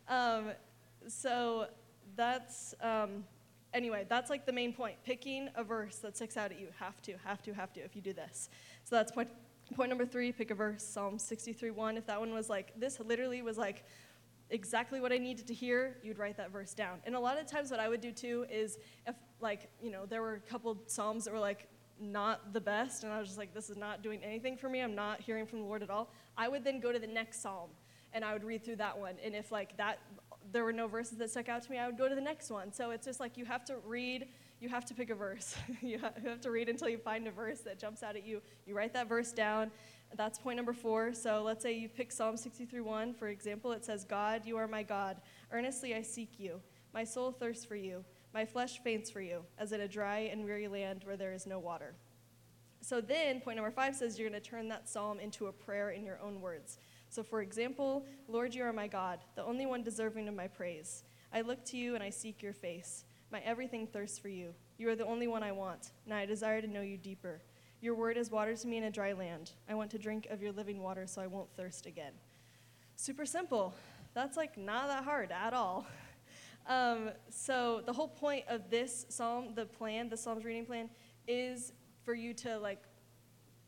Um, 0.07 0.53
so, 1.09 1.67
that's, 2.17 2.75
um, 2.81 3.25
anyway, 3.73 4.07
that's 4.09 4.31
like 4.31 4.47
the 4.47 4.53
main 4.53 4.73
point. 4.73 4.97
Picking 5.05 5.49
a 5.55 5.65
verse 5.65 5.97
that 5.97 6.17
sticks 6.17 6.37
out 6.37 6.51
at 6.51 6.61
you. 6.61 6.69
Have 6.79 7.01
to, 7.03 7.15
have 7.25 7.43
to, 7.43 7.55
have 7.55 7.73
to 7.75 7.81
if 7.81 7.95
you 7.95 8.03
do 8.03 8.13
this. 8.13 8.51
So, 8.85 8.97
that's 8.97 9.13
point, 9.13 9.29
point 9.75 9.89
number 9.89 10.07
three 10.07 10.33
pick 10.33 10.51
a 10.51 10.55
verse, 10.55 10.83
Psalm 10.83 11.19
63 11.19 11.71
1. 11.71 11.97
If 11.97 12.07
that 12.07 12.19
one 12.19 12.33
was 12.33 12.49
like, 12.49 12.73
this 12.79 13.01
literally 13.01 13.43
was 13.43 13.59
like, 13.59 13.85
exactly 14.51 15.01
what 15.01 15.13
I 15.13 15.19
needed 15.19 15.47
to 15.49 15.55
hear, 15.55 15.97
you'd 16.03 16.19
write 16.19 16.37
that 16.39 16.51
verse 16.51 16.75
down. 16.75 16.99
And 17.05 17.15
a 17.15 17.21
lot 17.21 17.39
of 17.39 17.47
times, 17.47 17.71
what 17.71 17.81
I 17.81 17.89
would 17.89 18.01
do 18.01 18.13
too 18.13 18.47
is 18.51 18.79
if, 19.07 19.15
like, 19.41 19.71
you 19.83 19.91
know, 19.91 20.07
there 20.07 20.23
were 20.23 20.35
a 20.35 20.41
couple 20.41 20.77
psalms 20.87 21.25
that 21.25 21.33
were 21.33 21.41
like 21.41 21.69
not 22.01 22.53
the 22.53 22.61
best, 22.61 23.05
and 23.05 23.13
I 23.13 23.19
was 23.19 23.29
just 23.29 23.39
like, 23.39 23.55
this 23.55 23.71
is 23.71 23.77
not 23.77 24.03
doing 24.03 24.23
anything 24.23 24.57
for 24.57 24.69
me. 24.69 24.81
I'm 24.81 24.95
not 24.95 25.21
hearing 25.21 25.47
from 25.47 25.61
the 25.61 25.67
Lord 25.67 25.83
at 25.83 25.91
all. 25.91 26.11
I 26.37 26.49
would 26.49 26.65
then 26.65 26.81
go 26.81 26.93
to 26.93 26.99
the 26.99 27.07
next 27.07 27.43
psalm 27.43 27.71
and 28.13 28.25
I 28.25 28.33
would 28.33 28.45
read 28.45 28.65
through 28.65 28.77
that 28.77 28.99
one. 28.99 29.15
And 29.25 29.35
if 29.35 29.53
like 29.53 29.77
that, 29.77 29.99
there 30.53 30.65
were 30.65 30.73
no 30.73 30.87
verses 30.87 31.19
that 31.19 31.31
stuck 31.31 31.49
out 31.49 31.63
to 31.63 31.71
me, 31.71 31.79
I 31.79 31.87
would 31.87 31.99
go 31.99 32.09
to 32.09 32.15
the 32.15 32.21
next 32.21 32.51
one. 32.51 32.73
So 32.73 32.91
it's 32.91 33.07
just 33.07 33.21
like 33.21 33.37
you 33.37 33.45
have 33.45 33.65
to 33.67 33.77
read. 33.85 34.29
You 34.61 34.69
have 34.69 34.85
to 34.87 34.95
pick 34.95 35.11
a 35.11 35.15
verse. 35.15 35.55
you 35.83 35.99
have 35.99 36.41
to 36.41 36.51
read 36.51 36.69
until 36.69 36.89
you 36.89 36.99
find 36.99 37.27
a 37.27 37.31
verse 37.31 37.61
that 37.61 37.79
jumps 37.79 38.03
out 38.03 38.17
at 38.17 38.27
you. 38.27 38.41
You 38.67 38.77
write 38.77 38.93
that 38.95 39.09
verse 39.09 39.33
down, 39.33 39.71
that's 40.17 40.39
point 40.39 40.57
number 40.57 40.73
four. 40.73 41.13
So 41.13 41.43
let's 41.43 41.63
say 41.63 41.73
you 41.73 41.89
pick 41.89 42.13
Psalm 42.13 42.37
63 42.37 42.81
1, 42.81 43.15
for 43.15 43.29
example. 43.29 43.73
It 43.73 43.85
says, 43.85 44.05
God, 44.05 44.43
you 44.45 44.57
are 44.57 44.67
my 44.67 44.83
God. 44.83 45.21
Earnestly 45.53 45.95
I 45.95 46.03
seek 46.03 46.39
you. 46.39 46.61
My 46.95 47.05
soul 47.05 47.31
thirsts 47.31 47.65
for 47.65 47.77
you. 47.77 48.05
My 48.35 48.45
flesh 48.45 48.83
faints 48.83 49.11
for 49.11 49.21
you, 49.21 49.43
as 49.59 49.73
in 49.73 49.81
a 49.81 49.89
dry 49.89 50.21
and 50.31 50.45
weary 50.45 50.69
land 50.69 51.03
where 51.05 51.17
there 51.17 51.33
is 51.33 51.47
no 51.47 51.59
water. 51.59 51.95
So 52.81 53.01
then, 53.01 53.41
point 53.41 53.57
number 53.57 53.71
five 53.71 53.97
says 53.97 54.19
you're 54.19 54.29
going 54.29 54.41
to 54.41 54.49
turn 54.49 54.69
that 54.69 54.89
psalm 54.89 55.19
into 55.19 55.47
a 55.47 55.53
prayer 55.53 55.91
in 55.91 56.05
your 56.05 56.21
own 56.21 56.41
words. 56.41 56.79
So, 57.11 57.23
for 57.23 57.41
example, 57.43 58.05
Lord, 58.29 58.55
you 58.55 58.63
are 58.65 58.73
my 58.73 58.87
God, 58.87 59.21
the 59.35 59.45
only 59.45 59.67
one 59.67 59.83
deserving 59.83 60.29
of 60.29 60.35
my 60.35 60.47
praise. 60.47 61.05
I 61.33 61.41
look 61.41 61.65
to 61.67 61.77
you 61.77 61.95
and 61.95 62.03
I 62.03 62.11
seek 62.11 62.43
your 62.43 62.53
face. 62.53 63.05
My 63.31 63.41
everything 63.41 63.87
thirsts 63.87 64.19
for 64.19 64.29
you. 64.29 64.55
You 64.79 64.89
are 64.89 64.95
the 64.95 65.07
only 65.07 65.27
one 65.27 65.43
I 65.43 65.53
want, 65.53 65.93
and 66.05 66.15
I 66.15 66.25
desire 66.25 66.61
to 66.61 66.67
know 66.67 66.81
you 66.81 66.97
deeper. 66.97 67.41
Your 67.81 67.95
word 67.95 68.17
is 68.17 68.31
water 68.31 68.57
to 68.57 68.67
me 68.67 68.77
in 68.77 68.85
a 68.85 68.91
dry 68.91 69.13
land. 69.13 69.53
I 69.69 69.75
want 69.75 69.91
to 69.93 69.99
drink 69.99 70.27
of 70.31 70.43
your 70.43 70.53
living 70.53 70.83
water 70.83 71.07
so 71.07 71.23
I 71.23 71.27
won't 71.27 71.49
thirst 71.57 71.87
again. 71.87 72.13
Super 72.97 73.25
simple. 73.25 73.75
That's 74.15 74.37
like 74.37 74.57
not 74.59 74.89
that 74.89 75.05
hard 75.05 75.33
at 75.33 75.55
all. 75.55 75.87
Um, 76.69 77.13
so 77.31 77.83
the 77.87 77.95
whole 77.95 78.09
point 78.09 78.45
of 78.47 78.69
this 78.69 79.07
psalm, 79.09 79.55
the 79.55 79.65
plan, 79.65 80.11
the 80.11 80.19
Psalms 80.19 80.45
reading 80.45 80.67
plan, 80.67 80.91
is 81.27 81.73
for 82.05 82.13
you 82.13 82.35
to 82.35 82.59
like 82.59 82.83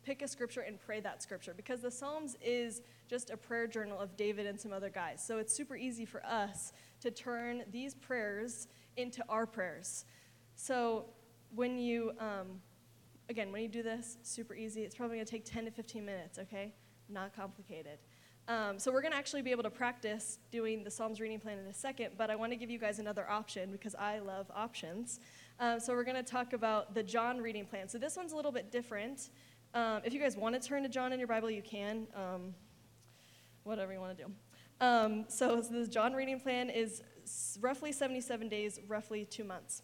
pick 0.03 0.21
a 0.21 0.29
scripture 0.29 0.61
and 0.61 0.79
pray 0.79 1.01
that 1.01 1.23
scripture 1.23 1.55
because 1.57 1.81
the 1.81 1.91
Psalms 1.91 2.37
is 2.45 2.83
just 3.11 3.31
a 3.31 3.37
prayer 3.37 3.67
journal 3.67 3.99
of 3.99 4.17
David 4.17 4.47
and 4.47 4.59
some 4.59 4.73
other 4.73 4.89
guys. 4.89 5.23
So 5.23 5.39
it's 5.39 5.53
super 5.53 5.77
easy 5.77 6.07
for 6.07 6.25
us 6.25 6.73
to 7.01 7.11
turn 7.11 7.65
these 7.71 7.95
prayers 7.95 8.69
into 8.97 9.23
our 9.29 9.45
prayers. 9.47 10.05
So 10.55 11.07
when 11.55 11.77
you 11.77 12.13
um, 12.21 12.61
Again, 13.31 13.53
when 13.53 13.63
you 13.63 13.69
do 13.69 13.85
this, 13.85 14.19
super 14.25 14.57
easy. 14.57 14.83
It's 14.83 14.97
probably 14.97 15.19
going 15.19 15.25
to 15.25 15.31
take 15.31 15.45
10 15.45 15.67
to 15.67 15.71
15 15.71 16.05
minutes, 16.05 16.41
okay? 16.41 16.75
Not 17.09 17.33
complicated. 17.33 18.01
Um, 18.49 18.77
so 18.81 18.91
we're 18.91 19.03
going 19.03 19.13
to 19.13 19.19
actually 19.19 19.43
be 19.43 19.53
able 19.53 19.63
to 19.63 19.71
practice 19.71 20.41
doing 20.51 20.83
the 20.83 20.91
Psalms 20.91 21.21
reading 21.21 21.39
plan 21.39 21.61
in 21.61 21.67
a 21.67 21.73
second, 21.73 22.15
but 22.19 22.29
I 22.29 22.35
want 22.35 22.51
to 22.51 22.57
give 22.57 22.71
you 22.71 22.79
guys 22.81 22.99
another 22.99 23.31
option 23.31 23.71
because 23.71 23.95
I 23.95 24.19
love 24.19 24.51
options. 24.53 25.21
Um, 25.61 25.79
so 25.79 25.95
we're 25.95 26.03
going 26.03 26.17
to 26.17 26.29
talk 26.29 26.55
about 26.55 26.93
the 26.93 27.05
John 27.05 27.39
reading 27.39 27.65
plan. 27.67 27.89
So 27.89 27.99
this 27.99 28.17
one's 28.17 28.33
a 28.33 28.37
little 28.37 28.51
bit 28.51 28.73
different. 28.73 29.31
Um, 29.75 30.01
if 30.05 30.13
you 30.13 30.19
guys 30.19 30.37
want 30.37 30.61
to 30.61 30.69
turn 30.69 30.83
to 30.83 30.89
John 30.89 31.13
in 31.13 31.21
your 31.21 31.29
Bible, 31.29 31.53
you 31.53 31.63
can. 31.63 32.09
Whatever 33.65 33.93
you 33.93 34.01
want 34.01 34.17
to 34.17 34.25
do. 34.25 34.33
Um, 34.81 35.25
so, 35.29 35.61
so 35.61 35.73
the 35.73 35.87
John 35.87 36.15
reading 36.15 36.41
plan 36.41 36.71
is 36.71 37.03
roughly 37.61 37.93
77 37.93 38.49
days, 38.49 38.81
roughly 38.89 39.25
two 39.25 39.45
months. 39.45 39.83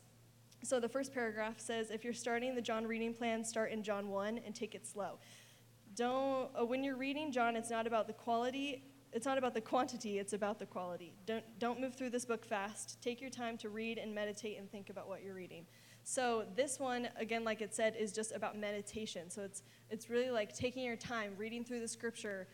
So 0.63 0.81
the 0.81 0.89
first 0.89 1.13
paragraph 1.13 1.61
says 1.61 1.91
if 1.91 2.03
you're 2.03 2.15
starting 2.15 2.55
the 2.55 2.63
John 2.63 2.87
reading 2.87 3.15
plan, 3.15 3.45
start 3.45 3.71
in 3.71 3.83
John 3.83 4.09
1 4.09 4.41
and 4.45 4.55
take 4.55 4.75
it 4.75 4.87
slow. 4.87 5.19
Don't, 5.95 6.51
uh, 6.59 6.65
when 6.65 6.83
you're 6.83 6.97
reading 6.97 7.31
John, 7.31 7.57
it's 7.57 7.71
not 7.71 7.87
about 7.87 8.07
the 8.07 8.13
quality, 8.13 8.83
it's 9.13 9.27
not 9.27 9.39
about 9.39 9.55
the 9.55 9.61
quantity, 9.61 10.19
it's 10.19 10.33
about 10.33 10.59
the 10.59 10.67
quality. 10.67 11.15
Don't, 11.25 11.45
don't 11.59 11.81
move 11.81 11.95
through 11.95 12.11
this 12.11 12.25
book 12.25 12.45
fast. 12.45 13.01
Take 13.03 13.21
your 13.21 13.31
time 13.31 13.57
to 13.59 13.69
read 13.69 13.99
and 13.99 14.15
meditate 14.15 14.59
and 14.59 14.71
think 14.71 14.91
about 14.91 15.09
what 15.09 15.23
you're 15.23 15.35
reading. 15.35 15.67
So 16.05 16.45
this 16.55 16.79
one, 16.79 17.09
again, 17.17 17.43
like 17.43 17.61
it 17.63 17.75
said, 17.75 17.95
is 17.99 18.13
just 18.13 18.33
about 18.33 18.59
meditation. 18.59 19.31
So 19.31 19.43
it's, 19.43 19.63
it's 19.91 20.11
really 20.11 20.31
like 20.31 20.55
taking 20.55 20.85
your 20.85 20.97
time, 20.97 21.33
reading 21.37 21.65
through 21.65 21.81
the 21.81 21.89
scripture, 21.89 22.47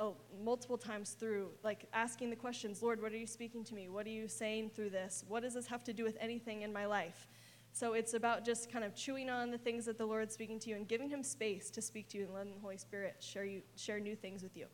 oh, 0.00 0.16
multiple 0.42 0.78
times 0.78 1.10
through, 1.10 1.50
like 1.62 1.84
asking 1.92 2.30
the 2.30 2.36
questions 2.36 2.82
Lord, 2.82 3.00
what 3.00 3.12
are 3.12 3.18
you 3.18 3.26
speaking 3.26 3.62
to 3.64 3.74
me? 3.74 3.88
What 3.88 4.06
are 4.06 4.10
you 4.10 4.26
saying 4.26 4.70
through 4.74 4.90
this? 4.90 5.24
What 5.28 5.42
does 5.42 5.54
this 5.54 5.66
have 5.66 5.84
to 5.84 5.92
do 5.92 6.02
with 6.02 6.16
anything 6.20 6.62
in 6.62 6.72
my 6.72 6.86
life? 6.86 7.28
So 7.72 7.92
it's 7.92 8.14
about 8.14 8.44
just 8.44 8.72
kind 8.72 8.84
of 8.84 8.96
chewing 8.96 9.30
on 9.30 9.50
the 9.50 9.58
things 9.58 9.84
that 9.84 9.96
the 9.96 10.06
Lord's 10.06 10.34
speaking 10.34 10.58
to 10.60 10.70
you 10.70 10.76
and 10.76 10.88
giving 10.88 11.08
Him 11.08 11.22
space 11.22 11.70
to 11.70 11.82
speak 11.82 12.08
to 12.08 12.18
you 12.18 12.24
and 12.24 12.34
letting 12.34 12.54
the 12.54 12.60
Holy 12.60 12.78
Spirit 12.78 13.16
share, 13.20 13.44
you, 13.44 13.62
share 13.76 14.00
new 14.00 14.16
things 14.16 14.42
with 14.42 14.56
you. 14.56 14.66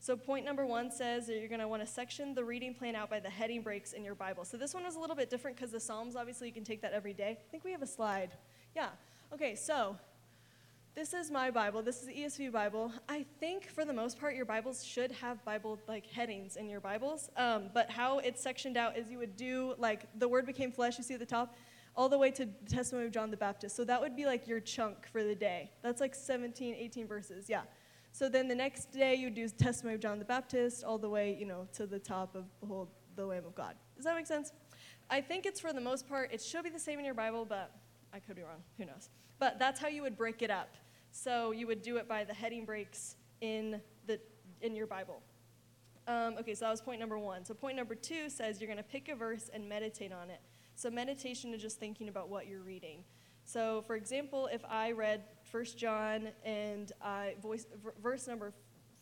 So, 0.00 0.16
point 0.16 0.44
number 0.44 0.64
one 0.64 0.92
says 0.92 1.26
that 1.26 1.38
you're 1.38 1.48
going 1.48 1.60
to 1.60 1.66
want 1.66 1.82
to 1.84 1.88
section 1.88 2.32
the 2.32 2.44
reading 2.44 2.72
plan 2.72 2.94
out 2.94 3.10
by 3.10 3.18
the 3.18 3.28
heading 3.28 3.62
breaks 3.62 3.92
in 3.92 4.04
your 4.04 4.14
Bible. 4.14 4.44
So, 4.44 4.56
this 4.56 4.72
one 4.72 4.84
was 4.84 4.94
a 4.94 5.00
little 5.00 5.16
bit 5.16 5.28
different 5.28 5.56
because 5.56 5.72
the 5.72 5.80
Psalms, 5.80 6.14
obviously, 6.14 6.46
you 6.46 6.54
can 6.54 6.62
take 6.62 6.80
that 6.82 6.92
every 6.92 7.12
day. 7.12 7.38
I 7.40 7.50
think 7.50 7.64
we 7.64 7.72
have 7.72 7.82
a 7.82 7.86
slide. 7.86 8.30
Yeah. 8.76 8.90
Okay, 9.32 9.56
so 9.56 9.96
this 10.98 11.14
is 11.14 11.30
my 11.30 11.48
Bible. 11.48 11.80
This 11.80 12.00
is 12.00 12.08
the 12.08 12.12
ESV 12.12 12.50
Bible. 12.50 12.92
I 13.08 13.24
think 13.38 13.68
for 13.70 13.84
the 13.84 13.92
most 13.92 14.18
part, 14.18 14.34
your 14.34 14.44
Bibles 14.44 14.84
should 14.84 15.12
have 15.12 15.44
Bible 15.44 15.78
like 15.86 16.04
headings 16.04 16.56
in 16.56 16.68
your 16.68 16.80
Bibles. 16.80 17.30
Um, 17.36 17.70
but 17.72 17.88
how 17.88 18.18
it's 18.18 18.42
sectioned 18.42 18.76
out 18.76 18.98
is 18.98 19.08
you 19.08 19.18
would 19.18 19.36
do 19.36 19.74
like 19.78 20.06
the 20.18 20.26
word 20.26 20.44
became 20.44 20.72
flesh, 20.72 20.98
you 20.98 21.04
see 21.04 21.14
at 21.14 21.20
the 21.20 21.26
top 21.26 21.54
all 21.94 22.08
the 22.08 22.18
way 22.18 22.32
to 22.32 22.46
the 22.46 22.52
testimony 22.68 23.06
of 23.06 23.12
John 23.12 23.30
the 23.30 23.36
Baptist. 23.36 23.76
So 23.76 23.84
that 23.84 24.00
would 24.00 24.16
be 24.16 24.26
like 24.26 24.48
your 24.48 24.58
chunk 24.58 25.06
for 25.12 25.22
the 25.22 25.36
day. 25.36 25.70
That's 25.82 26.00
like 26.00 26.16
17, 26.16 26.74
18 26.74 27.06
verses, 27.06 27.48
yeah. 27.48 27.62
So 28.10 28.28
then 28.28 28.48
the 28.48 28.56
next 28.56 28.90
day 28.90 29.14
you 29.14 29.30
do 29.30 29.48
testimony 29.48 29.94
of 29.94 30.00
John 30.00 30.18
the 30.18 30.24
Baptist 30.24 30.82
all 30.82 30.98
the 30.98 31.08
way, 31.08 31.36
you 31.38 31.46
know, 31.46 31.68
to 31.74 31.86
the 31.86 32.00
top 32.00 32.34
of 32.34 32.46
behold 32.58 32.88
the 33.14 33.24
Lamb 33.24 33.44
of 33.46 33.54
God. 33.54 33.76
Does 33.94 34.04
that 34.04 34.16
make 34.16 34.26
sense? 34.26 34.50
I 35.08 35.20
think 35.20 35.46
it's 35.46 35.60
for 35.60 35.72
the 35.72 35.80
most 35.80 36.08
part, 36.08 36.32
it 36.32 36.42
should 36.42 36.64
be 36.64 36.70
the 36.70 36.80
same 36.80 36.98
in 36.98 37.04
your 37.04 37.14
Bible, 37.14 37.44
but 37.44 37.70
I 38.12 38.18
could 38.18 38.34
be 38.34 38.42
wrong. 38.42 38.64
Who 38.78 38.84
knows? 38.84 39.10
But 39.38 39.60
that's 39.60 39.78
how 39.78 39.86
you 39.86 40.02
would 40.02 40.16
break 40.16 40.42
it 40.42 40.50
up. 40.50 40.74
So 41.10 41.50
you 41.52 41.66
would 41.66 41.82
do 41.82 41.96
it 41.96 42.08
by 42.08 42.24
the 42.24 42.34
heading 42.34 42.64
breaks 42.64 43.16
in 43.40 43.80
the 44.06 44.20
in 44.60 44.74
your 44.74 44.86
Bible. 44.86 45.22
Um, 46.06 46.36
okay, 46.40 46.54
so 46.54 46.64
that 46.64 46.70
was 46.70 46.80
point 46.80 47.00
number 47.00 47.18
one. 47.18 47.44
So 47.44 47.54
point 47.54 47.76
number 47.76 47.94
two 47.94 48.30
says 48.30 48.60
you're 48.60 48.68
going 48.68 48.78
to 48.78 48.82
pick 48.82 49.08
a 49.08 49.14
verse 49.14 49.50
and 49.52 49.68
meditate 49.68 50.12
on 50.12 50.30
it. 50.30 50.40
So 50.74 50.90
meditation 50.90 51.52
is 51.52 51.60
just 51.60 51.78
thinking 51.78 52.08
about 52.08 52.28
what 52.28 52.46
you're 52.46 52.62
reading. 52.62 53.04
So, 53.44 53.82
for 53.86 53.96
example, 53.96 54.48
if 54.52 54.62
I 54.68 54.92
read 54.92 55.24
1 55.50 55.64
John 55.76 56.28
and 56.44 56.92
I 57.02 57.34
voice, 57.42 57.66
verse 58.02 58.26
number 58.26 58.52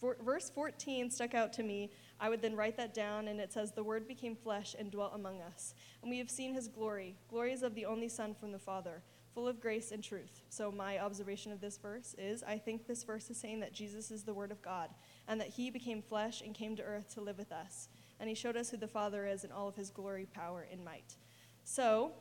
verse 0.00 0.50
14 0.50 1.10
stuck 1.10 1.34
out 1.34 1.52
to 1.54 1.62
me, 1.62 1.90
I 2.20 2.28
would 2.28 2.42
then 2.42 2.54
write 2.54 2.76
that 2.76 2.94
down, 2.94 3.28
and 3.28 3.40
it 3.40 3.52
says, 3.52 3.72
"The 3.72 3.82
Word 3.82 4.06
became 4.06 4.36
flesh 4.36 4.76
and 4.78 4.90
dwelt 4.90 5.14
among 5.14 5.40
us, 5.40 5.74
and 6.02 6.10
we 6.10 6.18
have 6.18 6.30
seen 6.30 6.54
His 6.54 6.68
glory, 6.68 7.16
glories 7.28 7.62
of 7.62 7.74
the 7.74 7.86
only 7.86 8.08
Son 8.08 8.34
from 8.34 8.52
the 8.52 8.58
Father." 8.58 9.02
Full 9.36 9.46
of 9.46 9.60
grace 9.60 9.92
and 9.92 10.02
truth. 10.02 10.40
So, 10.48 10.72
my 10.72 10.98
observation 10.98 11.52
of 11.52 11.60
this 11.60 11.76
verse 11.76 12.14
is 12.16 12.42
I 12.42 12.56
think 12.56 12.86
this 12.86 13.04
verse 13.04 13.28
is 13.28 13.36
saying 13.36 13.60
that 13.60 13.74
Jesus 13.74 14.10
is 14.10 14.22
the 14.22 14.32
Word 14.32 14.50
of 14.50 14.62
God 14.62 14.88
and 15.28 15.38
that 15.42 15.48
He 15.48 15.68
became 15.68 16.00
flesh 16.00 16.40
and 16.40 16.54
came 16.54 16.74
to 16.74 16.82
earth 16.82 17.12
to 17.14 17.20
live 17.20 17.36
with 17.36 17.52
us. 17.52 17.88
and 18.18 18.30
he 18.30 18.34
showed 18.34 18.56
us 18.56 18.70
who 18.70 18.78
the 18.78 18.88
Father 18.88 19.26
is 19.26 19.44
in 19.44 19.52
all 19.52 19.68
of 19.68 19.76
his 19.76 19.90
glory, 19.90 20.26
power, 20.32 20.66
and 20.72 20.82
might. 20.82 21.16
So 21.64 22.12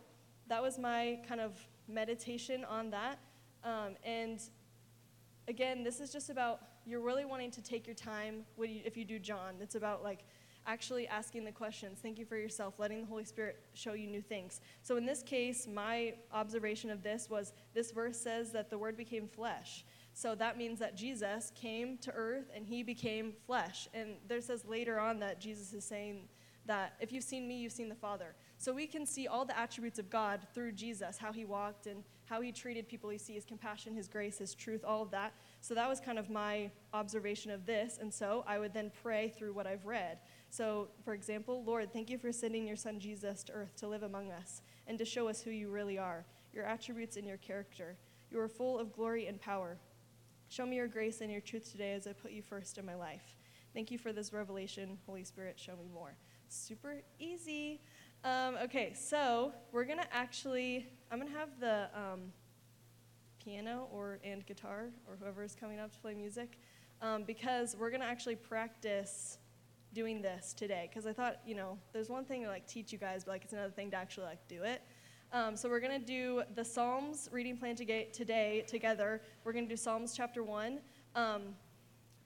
that 0.48 0.62
was 0.62 0.77
my 0.77 1.19
kind 1.25 1.39
of 1.39 1.53
meditation 1.88 2.65
on 2.65 2.89
that. 2.89 3.17
Um, 3.63 3.95
and 4.03 4.41
again, 5.48 5.86
this 5.86 6.01
is 6.01 6.12
just 6.12 6.29
about 6.29 6.60
you're 6.86 7.00
really 7.00 7.24
wanting 7.24 7.51
to 7.51 7.62
take 7.62 7.88
your 7.88 7.95
time 7.95 8.43
when 8.57 8.72
you, 8.72 8.81
if 8.84 8.98
you 8.98 9.05
do 9.05 9.19
John. 9.19 9.53
It's 9.62 9.75
about 9.75 10.03
like 10.03 10.25
actually 10.67 11.07
asking 11.07 11.45
the 11.45 11.51
questions, 11.51 12.00
thinking 12.00 12.25
for 12.25 12.38
yourself, 12.38 12.75
letting 12.77 13.01
the 13.01 13.07
Holy 13.07 13.25
Spirit 13.25 13.60
show 13.74 13.93
you 13.93 14.07
new 14.07 14.22
things. 14.22 14.62
So 14.81 14.98
in 14.98 15.05
this 15.05 15.22
case, 15.24 15.67
my 15.67 16.13
observation 16.34 16.89
of 16.89 17.03
this 17.03 17.29
was 17.29 17.53
this 17.74 17.91
verse 17.91 18.19
says 18.19 18.51
that 18.51 18.69
the 18.69 18.77
Word 18.77 18.98
became 18.98 19.27
flesh. 19.27 19.86
So 20.13 20.34
that 20.36 20.57
means 20.57 20.79
that 20.79 20.95
Jesus 20.95 21.51
came 21.55 21.98
to 22.00 22.12
earth 22.13 22.50
and 22.55 22.65
he 22.65 22.84
became 22.84 23.34
flesh. 23.45 23.89
And 23.93 24.15
there 24.27 24.41
says 24.41 24.63
later 24.65 25.00
on 25.00 25.19
that 25.19 25.41
Jesus 25.41 25.74
is 25.74 25.84
saying 25.84 26.29
that 26.65 26.93
if 27.00 27.12
you've 27.12 27.24
seen 27.24 27.48
me, 27.48 27.57
you've 27.57 27.74
seen 27.74 27.89
the 27.89 27.95
Father. 27.95 28.36
So 28.57 28.74
we 28.74 28.88
can 28.88 29.05
see 29.05 29.27
all 29.27 29.45
the 29.45 29.57
attributes 29.57 30.00
of 30.00 30.10
God 30.10 30.48
through 30.53 30.72
Jesus, 30.72 31.17
how 31.17 31.31
he 31.31 31.45
walked 31.45 31.86
and 31.88 32.03
how 32.25 32.41
he 32.41 32.51
treated 32.51 32.88
people. 32.88 33.12
You 33.12 33.19
see 33.19 33.34
his 33.34 33.45
compassion, 33.45 33.93
his 33.93 34.07
grace, 34.07 34.38
his 34.38 34.55
truth, 34.55 34.84
all 34.84 35.01
of 35.01 35.12
that. 35.12 35.34
So 35.62 35.75
that 35.75 35.88
was 35.88 36.00
kind 36.00 36.17
of 36.17 36.29
my 36.29 36.72
observation 36.93 37.51
of 37.51 37.65
this. 37.65 38.00
And 38.01 38.12
so 38.12 38.43
I 38.48 38.57
would 38.57 38.74
then 38.74 38.91
pray 39.03 39.29
through 39.29 39.53
what 39.53 39.67
I've 39.67 39.86
read. 39.86 40.19
So, 40.55 40.88
for 41.03 41.13
example, 41.13 41.65
Lord, 41.65 41.91
thank 41.91 42.09
you 42.09 42.17
for 42.17 42.31
sending 42.31 42.65
your 42.65 42.77
son 42.77 42.97
Jesus 42.97 43.43
to 43.43 43.51
earth 43.51 43.75
to 43.75 43.89
live 43.89 44.03
among 44.03 44.31
us 44.31 44.62
and 44.88 44.97
to 44.97 45.03
show 45.03 45.27
us 45.27 45.41
who 45.41 45.51
you 45.51 45.69
really 45.69 45.97
are, 45.97 46.24
your 46.53 46.63
attributes 46.63 47.17
and 47.17 47.27
your 47.27 47.35
character. 47.35 47.97
You 48.31 48.39
are 48.39 48.47
full 48.47 48.79
of 48.79 48.93
glory 48.93 49.27
and 49.27 49.38
power. 49.41 49.77
Show 50.47 50.65
me 50.65 50.77
your 50.77 50.88
grace 50.88 51.19
and 51.19 51.29
your 51.29 51.41
truth 51.41 51.69
today 51.69 51.91
as 51.91 52.07
I 52.07 52.13
put 52.13 52.31
you 52.31 52.41
first 52.41 52.77
in 52.77 52.85
my 52.85 52.95
life. 52.95 53.35
Thank 53.74 53.91
you 53.91 53.97
for 53.97 54.13
this 54.13 54.31
revelation. 54.31 54.97
Holy 55.05 55.25
Spirit, 55.25 55.59
show 55.59 55.74
me 55.74 55.89
more. 55.93 56.15
Super 56.47 57.01
easy. 57.19 57.81
Um, 58.24 58.55
okay, 58.63 58.93
so 58.93 59.51
we're 59.74 59.83
going 59.83 60.00
to 60.00 60.15
actually, 60.15 60.88
I'm 61.12 61.19
going 61.19 61.33
to 61.33 61.38
have 61.38 61.59
the 61.59 61.89
um, 61.93 62.31
piano 63.43 63.89
or 63.91 64.19
and 64.24 64.45
guitar 64.45 64.85
or 65.05 65.17
whoever 65.19 65.43
is 65.43 65.53
coming 65.53 65.79
up 65.79 65.91
to 65.91 66.00
play 66.00 66.13
music 66.13 66.59
um, 67.01 67.24
because 67.24 67.75
we're 67.77 67.89
going 67.89 68.00
to 68.00 68.07
actually 68.07 68.38
practice 68.38 69.38
doing 69.95 70.21
this 70.21 70.53
today 70.53 70.89
because 70.91 71.07
I 71.07 71.13
thought, 71.13 71.39
you 71.47 71.55
know, 71.55 71.79
there's 71.93 72.09
one 72.09 72.25
thing 72.25 72.43
to 72.43 72.49
like 72.49 72.67
teach 72.67 72.91
you 72.91 72.99
guys, 72.99 73.23
but 73.23 73.31
like 73.31 73.43
it's 73.45 73.53
another 73.53 73.71
thing 73.71 73.89
to 73.91 73.97
actually 73.97 74.25
like 74.25 74.45
do 74.47 74.61
it. 74.63 74.81
Um, 75.31 75.55
so 75.55 75.69
we're 75.69 75.79
to 75.99 76.05
do 76.05 76.43
the 76.53 76.63
Psalms 76.63 77.29
reading 77.31 77.57
plan 77.57 77.75
to 77.77 77.85
today 78.11 78.65
together. 78.67 79.21
We're 79.43 79.53
to 79.65 79.73
do 79.73 79.77
Psalms 79.77 80.13
chapter 80.15 80.43
1. 80.43 80.79
Um, 81.15 81.41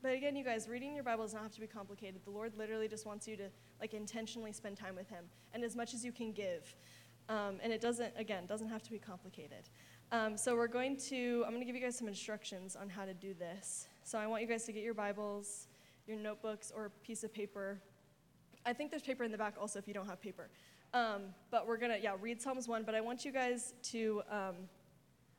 but 0.01 0.13
again, 0.13 0.35
you 0.35 0.43
guys, 0.43 0.67
reading 0.67 0.95
your 0.95 1.03
Bible 1.03 1.25
does 1.25 1.33
not 1.33 1.43
have 1.43 1.51
to 1.53 1.61
be 1.61 1.67
complicated. 1.67 2.21
The 2.25 2.31
Lord 2.31 2.53
literally 2.57 2.87
just 2.87 3.05
wants 3.05 3.27
you 3.27 3.37
to 3.37 3.49
like 3.79 3.93
intentionally 3.93 4.51
spend 4.51 4.77
time 4.77 4.95
with 4.95 5.07
Him 5.09 5.25
and 5.53 5.63
as 5.63 5.75
much 5.75 5.93
as 5.93 6.03
you 6.03 6.11
can 6.11 6.31
give. 6.31 6.73
Um, 7.29 7.59
and 7.61 7.71
it 7.71 7.81
doesn't, 7.81 8.13
again, 8.17 8.47
doesn't 8.47 8.69
have 8.69 8.81
to 8.81 8.91
be 8.91 8.97
complicated. 8.97 9.69
Um, 10.11 10.35
so 10.35 10.55
we're 10.55 10.67
going 10.67 10.97
to, 11.09 11.43
I'm 11.45 11.51
going 11.51 11.61
to 11.61 11.65
give 11.65 11.75
you 11.75 11.81
guys 11.81 11.97
some 11.97 12.07
instructions 12.07 12.75
on 12.75 12.89
how 12.89 13.05
to 13.05 13.13
do 13.13 13.35
this. 13.35 13.87
So 14.03 14.17
I 14.17 14.25
want 14.25 14.41
you 14.41 14.47
guys 14.47 14.63
to 14.63 14.71
get 14.71 14.81
your 14.81 14.95
Bibles, 14.95 15.67
your 16.09 16.19
notebooks, 16.19 16.71
or 16.75 16.85
a 16.85 16.89
piece 16.89 17.23
of 17.23 17.33
paper. 17.33 17.79
I 18.65 18.73
think 18.73 18.91
there's 18.91 19.03
paper 19.03 19.23
in 19.23 19.31
the 19.31 19.37
back 19.37 19.55
also 19.59 19.79
if 19.79 19.87
you 19.87 19.93
don't 19.93 20.07
have 20.07 20.21
paper. 20.21 20.49
Um, 20.93 21.21
but 21.51 21.67
we're 21.67 21.77
gonna, 21.77 21.97
yeah, 22.01 22.15
read 22.19 22.41
Psalms 22.41 22.67
1, 22.67 22.83
but 22.83 22.95
I 22.95 23.01
want 23.01 23.23
you 23.23 23.31
guys 23.31 23.75
to, 23.83 24.23
um, 24.29 24.55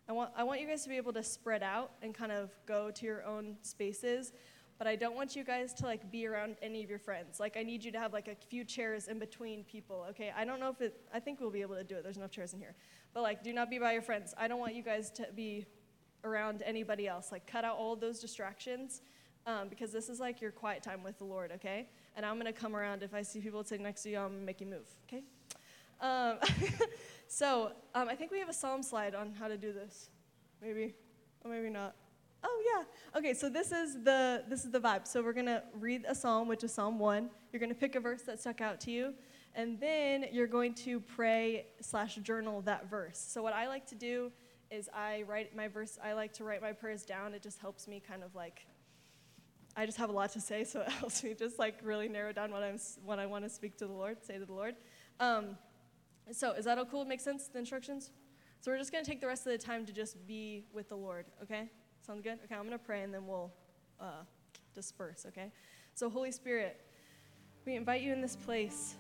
I, 0.09 0.13
want, 0.13 0.31
I 0.37 0.45
want 0.45 0.61
you 0.61 0.67
guys 0.67 0.85
to 0.85 0.89
be 0.89 0.97
able 0.97 1.13
to 1.15 1.23
spread 1.23 1.63
out 1.63 1.93
and 2.03 2.15
kind 2.15 2.31
of 2.31 2.51
go 2.67 2.91
to 2.93 3.05
your 3.05 3.25
own 3.25 3.57
spaces, 3.63 4.33
but 4.79 4.87
I 4.87 4.95
don't 4.95 5.17
want 5.17 5.35
you 5.35 5.43
guys 5.43 5.75
to 5.75 5.85
like 5.85 6.11
be 6.11 6.27
around 6.27 6.57
any 6.63 6.85
of 6.85 6.89
your 6.89 7.01
friends. 7.01 7.41
Like 7.41 7.57
I 7.57 7.65
need 7.65 7.85
you 7.85 7.91
to 7.93 7.99
have 7.99 8.13
like 8.13 8.29
a 8.29 8.37
few 8.49 8.65
chairs 8.65 9.09
in 9.09 9.19
between 9.19 9.65
people, 9.65 10.07
okay? 10.11 10.33
I 10.37 10.45
don't 10.45 10.61
know 10.61 10.71
if 10.71 10.81
it, 10.81 11.01
I 11.13 11.19
think 11.19 11.41
we'll 11.41 11.51
be 11.51 11.63
able 11.63 11.75
to 11.75 11.85
do 11.85 11.97
it. 11.97 12.05
There's 12.05 12.17
enough 12.17 12.31
chairs 12.31 12.55
in 12.55 12.61
here. 12.61 12.75
But 13.13 13.23
like, 13.23 13.43
do 13.43 13.53
not 13.53 13.71
be 13.71 13.79
by 13.79 13.93
your 13.93 14.03
friends. 14.03 14.35
I 14.39 14.47
don't 14.47 14.61
want 14.61 14.75
you 14.77 14.83
guys 14.83 15.11
to 15.13 15.27
be 15.35 15.67
around 16.23 16.63
anybody 16.63 17.09
else. 17.09 17.33
Like 17.33 17.47
cut 17.47 17.65
out 17.65 17.77
all 17.77 17.97
those 17.97 18.21
distractions 18.21 19.03
um, 19.47 19.69
because 19.69 19.93
this 19.93 20.09
is 20.09 20.21
like 20.21 20.41
your 20.41 20.51
quiet 20.51 20.83
time 20.83 21.03
with 21.03 21.19
the 21.19 21.25
Lord, 21.25 21.53
okay? 21.53 21.89
And 22.17 22.25
I'm 22.27 22.37
gonna 22.37 22.53
come 22.53 22.77
around 22.77 23.03
if 23.03 23.15
I 23.15 23.23
see 23.23 23.41
people 23.41 23.63
sitting 23.65 23.85
next 23.85 24.03
to 24.03 24.11
you, 24.11 24.19
I'm 24.19 24.33
gonna 24.33 24.45
make 24.45 24.61
you 24.61 24.67
move, 24.67 24.87
okay? 25.07 25.23
Um, 26.01 26.39
so 27.29 27.73
um, 27.95 28.09
I 28.09 28.15
think 28.15 28.31
we 28.31 28.39
have 28.39 28.49
a 28.49 28.55
psalm 28.55 28.83
slide 28.83 29.15
on 29.15 29.33
how 29.33 29.49
to 29.49 29.57
do 29.57 29.73
this. 29.73 30.11
Maybe, 30.63 30.95
or 31.45 31.51
maybe 31.51 31.71
not. 31.71 31.95
Oh 32.43 32.63
yeah. 32.75 33.19
Okay, 33.19 33.35
so 33.35 33.49
this 33.49 33.73
is 33.73 34.03
the 34.03 34.45
this 34.49 34.65
is 34.65 34.71
the 34.71 34.81
vibe. 34.81 35.07
So 35.07 35.23
we're 35.23 35.33
gonna 35.33 35.63
read 35.79 36.05
a 36.09 36.15
psalm, 36.15 36.49
which 36.49 36.65
is 36.65 36.73
Psalm 36.73 36.99
one. 36.99 37.31
You're 37.53 37.61
gonna 37.61 37.75
pick 37.75 37.97
a 37.97 38.01
verse 38.01 38.23
that 38.23 38.41
stuck 38.41 38.61
out 38.61 38.81
to 38.81 38.91
you, 38.91 39.15
and 39.55 39.79
then 39.79 40.27
you're 40.33 40.47
going 40.47 40.75
to 40.75 41.01
pray 41.01 41.67
slash 41.81 42.17
journal 42.17 42.63
that 42.63 42.89
verse. 42.89 43.19
So 43.19 43.43
what 43.43 43.53
I 43.53 43.69
like 43.69 43.87
to 43.89 43.95
do 43.95 44.33
is 44.71 44.89
I 44.95 45.25
write 45.27 45.55
my 45.55 45.69
verse. 45.69 45.99
I 46.03 46.13
like 46.15 46.33
to 46.35 46.45
write 46.45 46.63
my 46.63 46.73
prayers 46.73 47.03
down. 47.03 47.35
It 47.35 47.43
just 47.43 47.59
helps 47.59 47.87
me 47.89 48.03
kind 48.07 48.23
of 48.23 48.35
like. 48.35 48.67
I 49.77 49.87
just 49.87 49.99
have 49.99 50.11
a 50.11 50.13
lot 50.13 50.33
to 50.33 50.41
say, 50.41 50.65
so 50.65 50.81
it 50.87 50.89
helps 50.89 51.23
me 51.23 51.35
just 51.35 51.59
like 51.59 51.81
really 51.83 52.09
narrow 52.09 52.33
down 52.33 52.51
what 52.51 52.63
I'm 52.63 52.79
what 53.05 53.19
I 53.19 53.27
want 53.27 53.45
to 53.45 53.51
speak 53.51 53.77
to 53.79 53.87
the 53.87 53.93
Lord, 53.93 54.25
say 54.25 54.39
to 54.39 54.45
the 54.45 54.53
Lord. 54.53 54.75
Um, 55.19 55.57
so, 56.33 56.53
is 56.53 56.65
that 56.65 56.79
all 56.79 56.85
cool? 56.85 57.05
Make 57.05 57.21
sense, 57.21 57.49
the 57.49 57.59
instructions? 57.59 58.11
So, 58.61 58.71
we're 58.71 58.79
just 58.79 58.93
to 58.93 59.03
take 59.03 59.21
the 59.21 59.27
rest 59.27 59.47
of 59.47 59.53
the 59.53 59.59
time 59.59 59.85
to 59.87 59.93
just 59.93 60.27
be 60.27 60.65
with 60.73 60.89
the 60.89 60.97
Lord, 60.97 61.27
okay? 61.43 61.69
Sounds 62.07 62.23
good? 62.23 62.39
Okay, 62.45 62.55
I'm 62.55 62.69
to 62.71 62.79
pray 62.79 63.03
and 63.03 63.13
then 63.13 63.27
we'll 63.27 63.53
uh, 64.01 64.23
disperse, 64.75 65.27
okay? 65.27 65.51
So, 65.95 66.09
Holy 66.09 66.31
Spirit, 66.31 66.81
we 67.67 67.75
invite 67.75 68.03
you 68.03 68.13
in 68.13 68.21
this 68.21 68.37
place. 68.37 68.95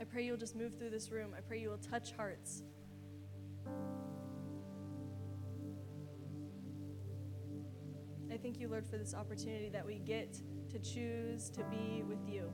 I 0.00 0.04
pray 0.04 0.24
you'll 0.24 0.36
just 0.36 0.56
move 0.56 0.76
through 0.76 0.90
this 0.90 1.10
room. 1.10 1.34
I 1.36 1.40
pray 1.40 1.60
you 1.60 1.70
will 1.70 1.78
touch 1.78 2.12
hearts. 2.12 2.62
Thank 8.42 8.58
you, 8.58 8.68
Lord, 8.68 8.84
for 8.84 8.98
this 8.98 9.14
opportunity 9.14 9.68
that 9.68 9.86
we 9.86 10.00
get 10.00 10.36
to 10.70 10.78
choose 10.80 11.48
to 11.50 11.62
be 11.64 12.02
with 12.02 12.26
you. 12.28 12.50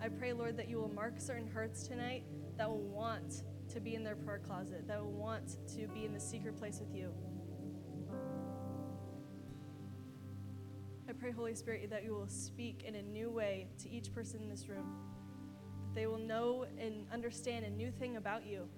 I 0.00 0.08
pray, 0.08 0.32
Lord, 0.32 0.56
that 0.56 0.68
you 0.68 0.78
will 0.78 0.92
mark 0.92 1.20
certain 1.20 1.46
hearts 1.46 1.86
tonight 1.86 2.24
that 2.56 2.68
will 2.68 2.80
want 2.80 3.44
to 3.68 3.80
be 3.80 3.94
in 3.94 4.02
their 4.02 4.16
prayer 4.16 4.38
closet, 4.38 4.88
that 4.88 5.02
will 5.02 5.12
want 5.12 5.58
to 5.76 5.86
be 5.88 6.06
in 6.06 6.14
the 6.14 6.20
secret 6.20 6.56
place 6.56 6.80
with 6.80 6.94
you. 6.94 7.12
I 11.08 11.12
pray, 11.12 11.32
Holy 11.32 11.54
Spirit, 11.54 11.90
that 11.90 12.02
you 12.02 12.12
will 12.14 12.28
speak 12.28 12.84
in 12.84 12.94
a 12.94 13.02
new 13.02 13.30
way 13.30 13.68
to 13.82 13.90
each 13.90 14.14
person 14.14 14.40
in 14.40 14.48
this 14.48 14.68
room, 14.68 14.86
that 15.82 15.94
they 15.94 16.06
will 16.06 16.18
know 16.18 16.64
and 16.78 17.06
understand 17.12 17.66
a 17.66 17.70
new 17.70 17.90
thing 17.90 18.16
about 18.16 18.46
you. 18.46 18.68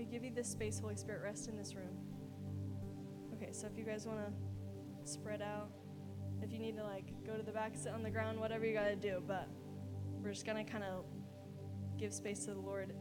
We 0.00 0.06
give 0.06 0.24
you 0.24 0.30
this 0.30 0.48
space, 0.48 0.80
Holy 0.80 0.96
Spirit, 0.96 1.20
rest 1.22 1.50
in 1.50 1.58
this 1.58 1.74
room. 1.74 1.94
Okay, 3.34 3.50
so 3.52 3.66
if 3.66 3.76
you 3.76 3.84
guys 3.84 4.06
want 4.06 4.20
to 4.20 4.32
spread 5.04 5.42
out. 5.42 5.68
If 6.40 6.50
you 6.50 6.58
need 6.58 6.74
to 6.78 6.82
like 6.82 7.04
go 7.26 7.36
to 7.36 7.42
the 7.42 7.52
back, 7.52 7.72
sit 7.76 7.92
on 7.92 8.02
the 8.02 8.08
ground, 8.08 8.40
whatever 8.40 8.64
you 8.64 8.72
got 8.72 8.86
to 8.86 8.96
do, 8.96 9.22
but 9.26 9.46
we're 10.22 10.30
just 10.30 10.46
going 10.46 10.64
to 10.64 10.72
kind 10.72 10.84
of 10.84 11.04
give 11.98 12.14
space 12.14 12.46
to 12.46 12.54
the 12.54 12.60
Lord 12.60 12.94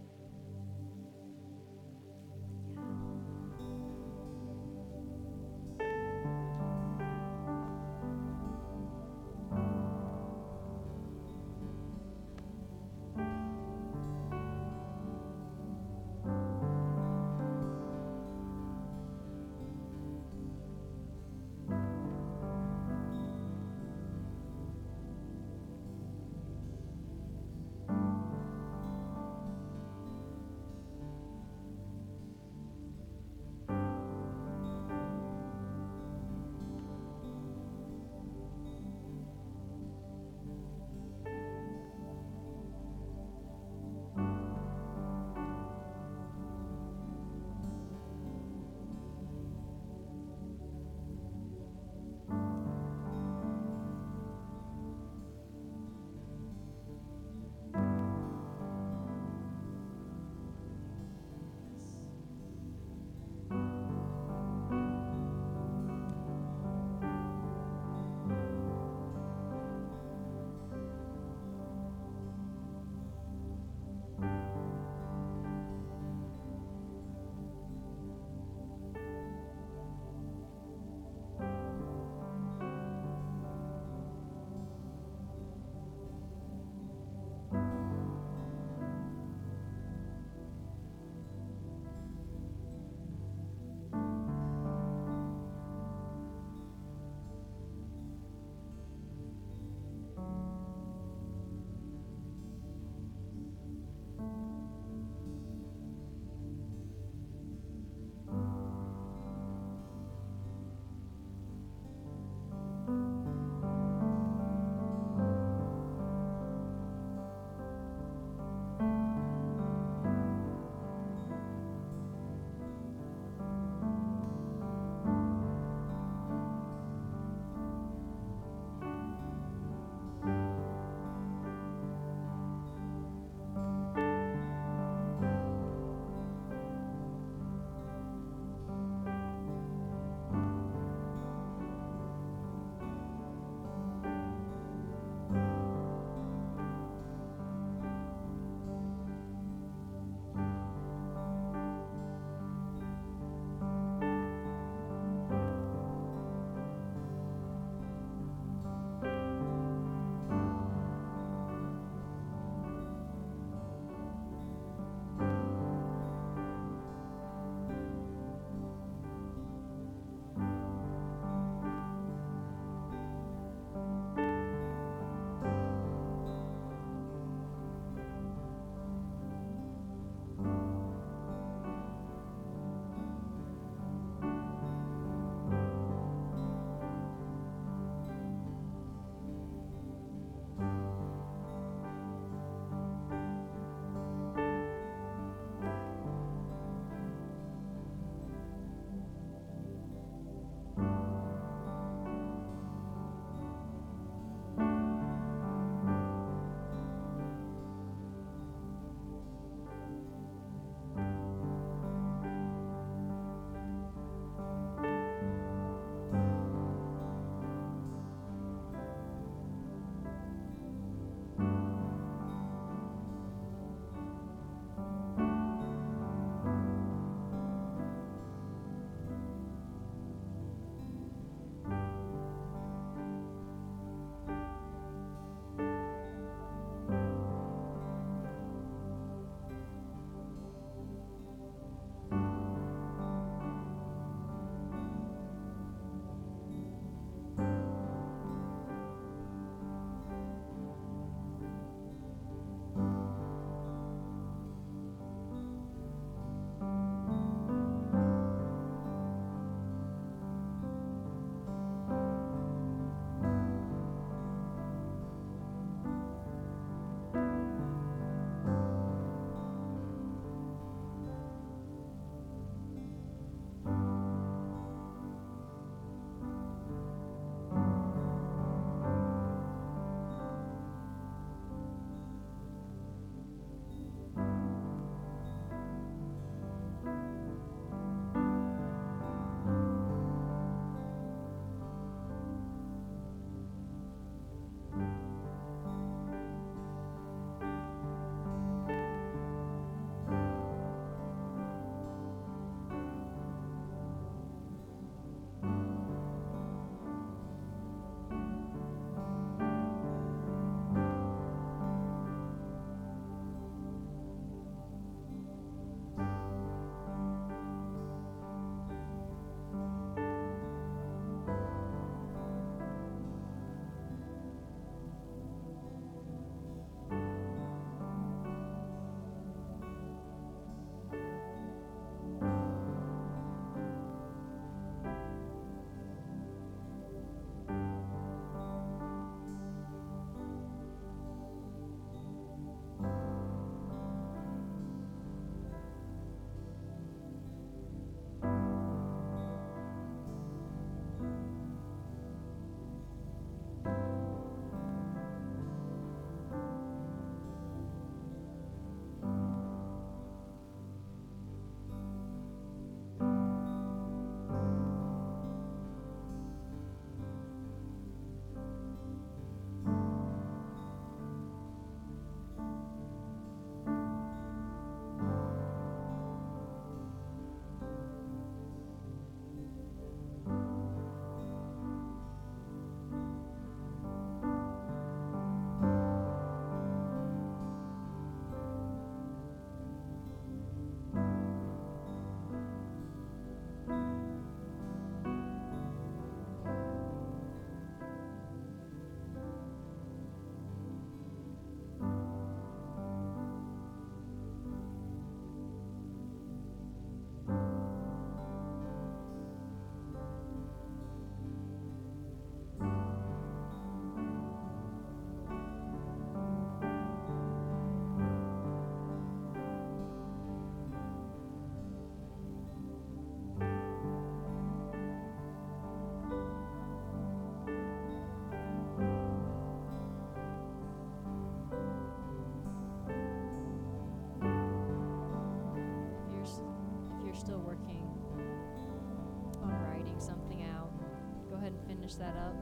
finish 441.89 442.07
that 442.07 442.17
up. 442.19 442.35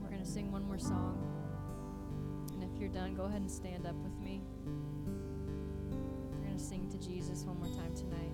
We're 0.00 0.08
going 0.08 0.22
to 0.22 0.28
sing 0.28 0.50
one 0.50 0.64
more 0.66 0.78
song. 0.78 1.18
And 2.52 2.62
if 2.62 2.80
you're 2.80 2.88
done, 2.88 3.14
go 3.14 3.24
ahead 3.24 3.40
and 3.40 3.50
stand 3.50 3.86
up 3.86 3.94
with 3.96 4.18
me. 4.18 4.42
We're 6.32 6.46
going 6.46 6.56
to 6.56 6.62
sing 6.62 6.88
to 6.90 6.98
Jesus 6.98 7.44
one 7.44 7.58
more 7.58 7.68
time 7.76 7.94
tonight. 7.94 8.33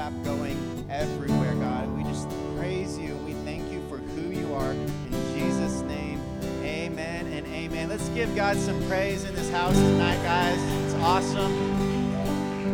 Stop 0.00 0.24
going 0.24 0.56
everywhere, 0.88 1.54
God. 1.56 1.86
We 1.94 2.02
just 2.04 2.26
praise 2.56 2.96
you. 2.96 3.14
We 3.16 3.34
thank 3.44 3.70
you 3.70 3.86
for 3.86 3.98
who 3.98 4.30
you 4.30 4.54
are. 4.54 4.72
In 4.72 5.38
Jesus' 5.38 5.82
name, 5.82 6.18
amen 6.62 7.26
and 7.26 7.46
amen. 7.48 7.90
Let's 7.90 8.08
give 8.08 8.34
God 8.34 8.56
some 8.56 8.82
praise 8.88 9.24
in 9.24 9.34
this 9.34 9.50
house 9.50 9.74
tonight, 9.74 10.16
guys. 10.22 10.58
It's 10.86 10.94
awesome. 11.02 11.52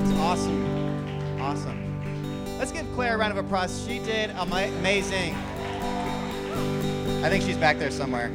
It's 0.03 0.13
awesome. 0.21 1.41
Awesome. 1.41 2.59
Let's 2.61 2.71
give 2.71 2.87
Claire 2.95 3.17
a 3.17 3.19
round 3.19 3.37
of 3.37 3.45
applause. 3.45 3.85
She 3.85 3.99
did 3.99 4.31
amazing. 4.31 5.35
I 7.25 7.29
think 7.29 7.43
she's 7.43 7.57
back 7.57 7.81
there 7.81 7.91
somewhere. 7.91 8.31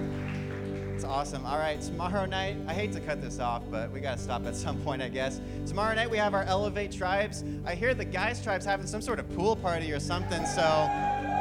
Awesome. 1.12 1.46
All 1.46 1.58
right, 1.58 1.80
tomorrow 1.82 2.26
night, 2.26 2.56
I 2.68 2.74
hate 2.74 2.94
to 2.94 3.02
cut 3.02 3.22
this 3.22 3.38
off, 3.38 3.64
but 3.70 3.92
we 3.92 4.00
got 4.00 4.16
to 4.16 4.24
stop 4.24 4.46
at 4.46 4.56
some 4.56 4.78
point, 4.82 5.02
I 5.02 5.10
guess. 5.10 5.42
Tomorrow 5.68 5.94
night, 5.94 6.10
we 6.10 6.16
have 6.16 6.34
our 6.34 6.44
Elevate 6.44 6.90
Tribes. 6.90 7.44
I 7.66 7.76
hear 7.76 7.94
the 7.94 8.06
guys' 8.06 8.42
tribes 8.42 8.66
having 8.66 8.88
some 8.88 9.02
sort 9.02 9.20
of 9.20 9.30
pool 9.36 9.58
party 9.58 9.92
or 9.92 10.00
something, 10.00 10.46
so 10.46 10.62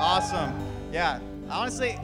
awesome. 0.00 0.52
Yeah, 0.92 1.20
honestly, 1.48 1.96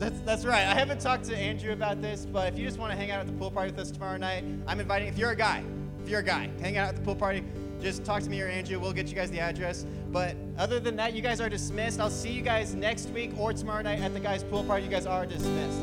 that's, 0.00 0.18
that's 0.22 0.44
right. 0.44 0.66
I 0.66 0.74
haven't 0.74 1.00
talked 1.00 1.22
to 1.26 1.36
Andrew 1.36 1.72
about 1.72 2.02
this, 2.02 2.26
but 2.26 2.52
if 2.52 2.58
you 2.58 2.66
just 2.66 2.80
want 2.80 2.90
to 2.90 2.98
hang 2.98 3.12
out 3.12 3.20
at 3.20 3.28
the 3.28 3.32
pool 3.34 3.52
party 3.52 3.70
with 3.70 3.78
us 3.78 3.92
tomorrow 3.92 4.16
night, 4.16 4.42
I'm 4.66 4.80
inviting, 4.80 5.06
if 5.06 5.16
you're 5.16 5.30
a 5.30 5.36
guy, 5.36 5.62
if 6.02 6.08
you're 6.08 6.18
a 6.18 6.24
guy, 6.24 6.50
hang 6.60 6.78
out 6.78 6.88
at 6.88 6.96
the 6.96 7.02
pool 7.02 7.14
party, 7.14 7.44
just 7.80 8.04
talk 8.04 8.24
to 8.24 8.28
me 8.28 8.40
or 8.40 8.48
Andrew. 8.48 8.80
We'll 8.80 8.92
get 8.92 9.06
you 9.06 9.14
guys 9.14 9.30
the 9.30 9.38
address. 9.38 9.86
But 10.10 10.34
other 10.58 10.80
than 10.80 10.96
that, 10.96 11.14
you 11.14 11.22
guys 11.22 11.40
are 11.40 11.48
dismissed. 11.48 12.00
I'll 12.00 12.10
see 12.10 12.32
you 12.32 12.42
guys 12.42 12.74
next 12.74 13.08
week 13.10 13.34
or 13.38 13.52
tomorrow 13.52 13.82
night 13.82 14.00
at 14.00 14.12
the 14.14 14.20
guys' 14.20 14.42
pool 14.42 14.64
party. 14.64 14.84
You 14.84 14.90
guys 14.90 15.06
are 15.06 15.26
dismissed. 15.26 15.78